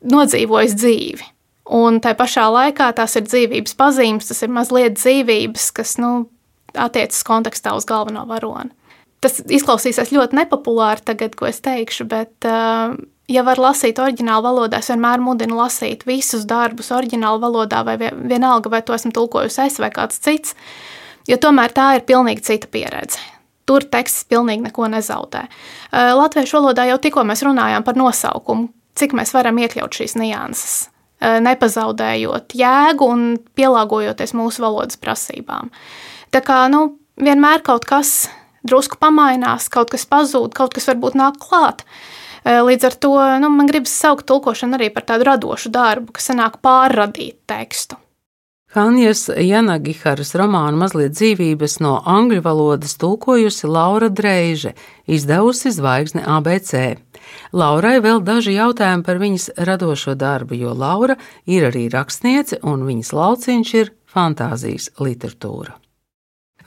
nodzīvojis 0.07 0.79
dzīvi. 0.79 1.34
Un 1.65 1.97
tā 1.97 2.13
pašā 2.13 2.45
laikā 2.53 2.91
tās 2.93 3.15
ir 3.17 3.25
dzīvības 3.25 3.73
pazīmes, 3.79 4.27
tas 4.29 4.43
ir 4.45 4.51
mazliet 4.53 4.99
dzīvības, 4.99 5.71
kas 5.73 5.95
nu, 5.97 6.27
attiecas 6.77 7.23
kontekstā 7.25 7.73
uz 7.77 7.87
galveno 7.89 8.25
varoni. 8.29 8.69
Tas 9.23 9.39
izklausīsies 9.41 10.11
ļoti 10.13 10.37
nepopulāri 10.37 11.01
tagad, 11.07 11.33
ko 11.39 11.47
es 11.49 11.57
teikšu, 11.65 12.05
bet, 12.11 12.33
uh, 12.45 12.93
ja 13.31 13.43
var 13.47 13.61
lasīt 13.61 13.97
oriģinālu 14.01 14.45
valodā, 14.45 14.83
es 14.83 14.91
vienmēr 14.91 15.23
mudinu 15.23 15.57
lasīt 15.57 16.05
visus 16.05 16.45
darbus 16.45 16.91
oriģinālu 16.93 17.41
valodā, 17.41 17.81
vai 17.87 17.97
vienalga, 17.97 18.69
vai 18.69 18.83
to 18.85 18.93
esmu 18.93 19.15
tulkojusi 19.15 19.63
es 19.65 19.79
vai 19.81 19.89
kāds 19.95 20.21
cits, 20.21 20.53
jo 21.25 21.39
tomēr 21.41 21.73
tā 21.73 21.95
ir 21.97 22.05
pilnīgi 22.05 22.45
cita 22.45 22.69
pieredze. 22.69 23.23
Tur 23.65 23.87
teksts 23.89 24.27
pilnīgi 24.29 24.67
neko 24.67 24.91
nezaudē. 24.93 25.47
Uh, 25.89 26.13
latviešu 26.19 26.59
valodā 26.59 26.85
jau 26.91 26.99
tikko 27.01 27.25
mēs 27.25 27.41
runājām 27.47 27.87
par 27.87 27.97
nosaukumu, 27.97 28.69
cik 28.99 29.17
mēs 29.17 29.33
varam 29.33 29.57
iekļaut 29.63 29.97
šīs 29.97 30.19
nianses, 30.21 30.83
nepazaudējot 31.45 32.55
jēgu 32.57 33.09
un 33.11 33.25
pielāgojoties 33.57 34.35
mūsu 34.37 34.65
valodas 34.65 34.99
prasībām. 35.01 35.71
Tā 36.33 36.41
kā 36.45 36.65
nu, 36.71 36.97
vienmēr 37.21 37.63
kaut 37.65 37.87
kas 37.87 38.27
drusku 38.65 38.99
pamainās, 39.01 39.69
kaut 39.71 39.93
kas 39.93 40.07
pazūd, 40.09 40.53
kaut 40.57 40.73
kas 40.75 40.89
varbūt 40.89 41.17
nāk 41.19 41.39
klāt. 41.41 41.85
E, 42.43 42.57
līdz 42.65 42.89
ar 42.89 42.97
to 43.01 43.13
nu, 43.43 43.51
man 43.53 43.69
gribas 43.69 43.93
saukt 43.95 44.27
tulkošanu 44.29 44.79
arī 44.79 44.89
par 44.93 45.05
tādu 45.07 45.27
radošu 45.29 45.71
darbu, 45.73 46.15
kas 46.15 46.31
sanāk 46.31 46.59
pārradīt 46.65 47.37
tekstu. 47.49 47.99
Hanjas 48.75 49.29
Janagiharas 49.31 50.33
romānu 50.35 50.81
mazliet 50.81 51.13
dzīvības 51.15 51.77
no 51.79 51.93
angļu 52.11 52.41
valodas 52.43 52.97
tulkojusi 52.99 53.69
Laura 53.71 54.09
Dreiže, 54.11 54.73
izdevusi 55.07 55.71
zvaigzni 55.71 56.25
ABC. 56.27 56.97
Laurai 57.55 58.01
vēl 58.03 58.19
daži 58.27 58.57
jautājumi 58.57 59.07
par 59.07 59.21
viņas 59.21 59.47
radošo 59.69 60.17
darbu, 60.19 60.57
jo 60.59 60.75
Laura 60.75 61.15
ir 61.47 61.69
arī 61.69 61.85
rakstniece 61.93 62.59
un 62.67 62.83
viņas 62.83 63.13
lauciņš 63.15 63.73
ir 63.79 63.93
fantāzijas 64.11 64.91
literatūra. 64.99 65.77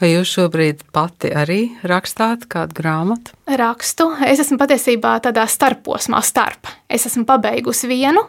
Vai 0.01 0.15
jūs 0.15 0.33
šobrīd 0.33 0.87
pati 0.95 1.35
arī 1.35 1.61
rakstāt 1.83 2.49
kādu 2.49 2.77
grāmatu? 2.79 3.37
Rakstu. 3.51 4.09
Es 4.25 4.41
esmu 4.41 4.57
patiesībā 4.61 5.19
tādā 5.29 5.45
starposmā 5.45 6.25
starp. 6.25 6.73
Es 6.89 7.05
esmu 7.11 7.27
pabeigusi 7.29 7.91
vienu, 7.91 8.23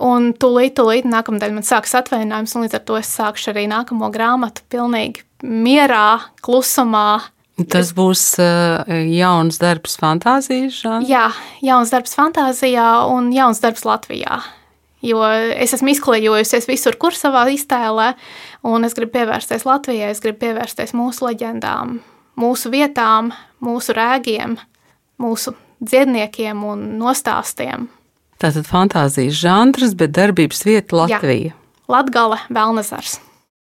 un 0.00 0.32
tūlīt, 0.32 0.76
tūlīt 0.78 1.08
nākamnedēļ 1.08 1.58
man 1.58 1.66
sāks 1.66 1.94
atvaļinājums, 1.98 2.56
un 2.56 2.66
līdz 2.66 2.78
ar 2.78 2.86
to 2.88 2.96
es 3.00 3.12
sākšu 3.18 3.52
arī 3.52 3.66
nākamo 3.70 4.08
grāmatu 4.14 4.64
pilnīgi 4.72 5.24
mierā, 5.42 6.22
klusumā. 6.44 7.28
Tas 7.70 7.92
būs 7.94 8.22
uh, 8.40 8.88
jauns 9.12 9.60
darbs 9.60 9.98
fantāzijas 10.00 10.80
žanrā? 10.80 11.06
Jā, 11.10 11.26
jauns 11.62 11.92
darbs 11.92 12.16
fantāzijā 12.16 12.88
un 13.12 13.28
jauns 13.34 13.60
darbs 13.62 13.84
Latvijā. 13.86 14.40
Jo 15.02 15.18
es 15.26 15.74
esmu 15.74 15.90
izklejojusies 15.92 16.68
visur, 16.70 16.94
kur 16.94 17.14
savā 17.14 17.48
iztēlē, 17.50 18.12
un 18.70 18.86
es 18.86 18.94
gribu 18.94 19.16
pievērsties 19.16 19.66
Latvijai, 19.66 20.12
es 20.14 20.22
gribu 20.22 20.44
pievērsties 20.44 20.94
mūsu 20.94 21.26
leģendām, 21.26 21.96
mūsu 22.38 22.70
vietām, 22.70 23.32
mūsu 23.62 23.96
rēgiem, 23.98 24.54
mūsu 25.22 25.56
dziedniekiem 25.82 26.62
un 26.64 26.86
nostāstiem. 27.00 27.88
Tātad 28.42 28.66
fantāzijas 28.66 29.36
žanrs, 29.38 29.92
bet 29.94 30.16
darbības 30.16 30.64
vieta 30.66 30.96
Latvija. 30.98 31.52
Jā. 31.52 31.58
Latgale, 31.92 32.40
Velnezars. 32.50 33.20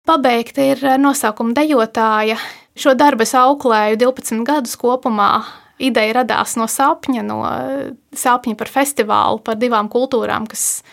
Pabeigta 0.05 0.61
ir 0.61 0.83
nosaukuma 1.01 1.55
dejotāja. 1.57 2.37
Šo 2.77 2.93
darbu 2.93 3.25
es 3.25 3.33
auklēju 3.33 3.97
12 4.03 4.43
gadus 4.45 4.77
kopumā. 4.77 5.31
Ideja 5.81 6.19
radās 6.19 6.53
no 6.57 6.67
sapņa, 6.69 7.23
no 7.25 7.39
sapņa 8.17 8.57
par 8.57 8.69
festivālu, 8.69 9.41
par 9.45 9.57
divām 9.57 9.89
kultūrām, 9.89 10.45
kas 10.49 10.83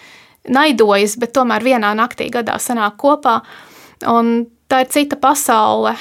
naidojas, 0.48 1.18
bet 1.20 1.34
tomēr 1.36 1.64
vienā 1.64 1.92
naktī 1.96 2.30
gadā 2.32 2.56
sanāk 2.60 2.96
kopā. 3.00 3.38
Un 4.08 4.46
tā 4.68 4.80
ir 4.84 4.90
cita 4.96 5.20
pasaule, 5.20 5.92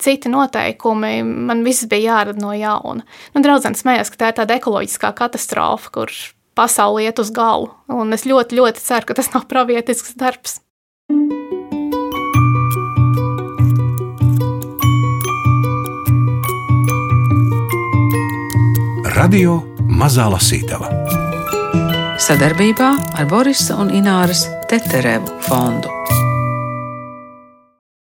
citi 0.00 0.32
noteikumi. 0.32 1.20
Man 1.24 1.60
viss 1.64 1.88
bija 1.88 2.14
jārada 2.14 2.40
no 2.40 2.56
jauna. 2.56 3.04
Nu, 3.36 3.44
Draudzene 3.44 3.76
smējās, 3.76 4.12
ka 4.12 4.24
tā 4.24 4.32
ir 4.32 4.40
tāda 4.40 4.58
ekoloģiskā 4.60 5.12
katastrofa, 5.16 5.92
kur 5.92 6.18
pasaule 6.58 7.06
iet 7.06 7.22
uz 7.22 7.30
galu. 7.34 7.70
Un 7.88 8.10
es 8.16 8.26
ļoti, 8.26 8.58
ļoti 8.58 8.82
ceru, 8.82 9.08
ka 9.08 9.18
tas 9.18 9.30
nav 9.34 9.46
pravietisks 9.50 10.18
darbs. 10.18 10.58
Radio 19.18 19.58
Mazā 19.98 20.28
Lasītava 20.30 20.92
sadarbībā 22.28 22.88
ar 23.18 23.28
Borisa 23.30 23.78
un 23.80 23.92
Ināras 23.94 24.44
Teterevu 24.68 25.38
fondu. 25.46 25.88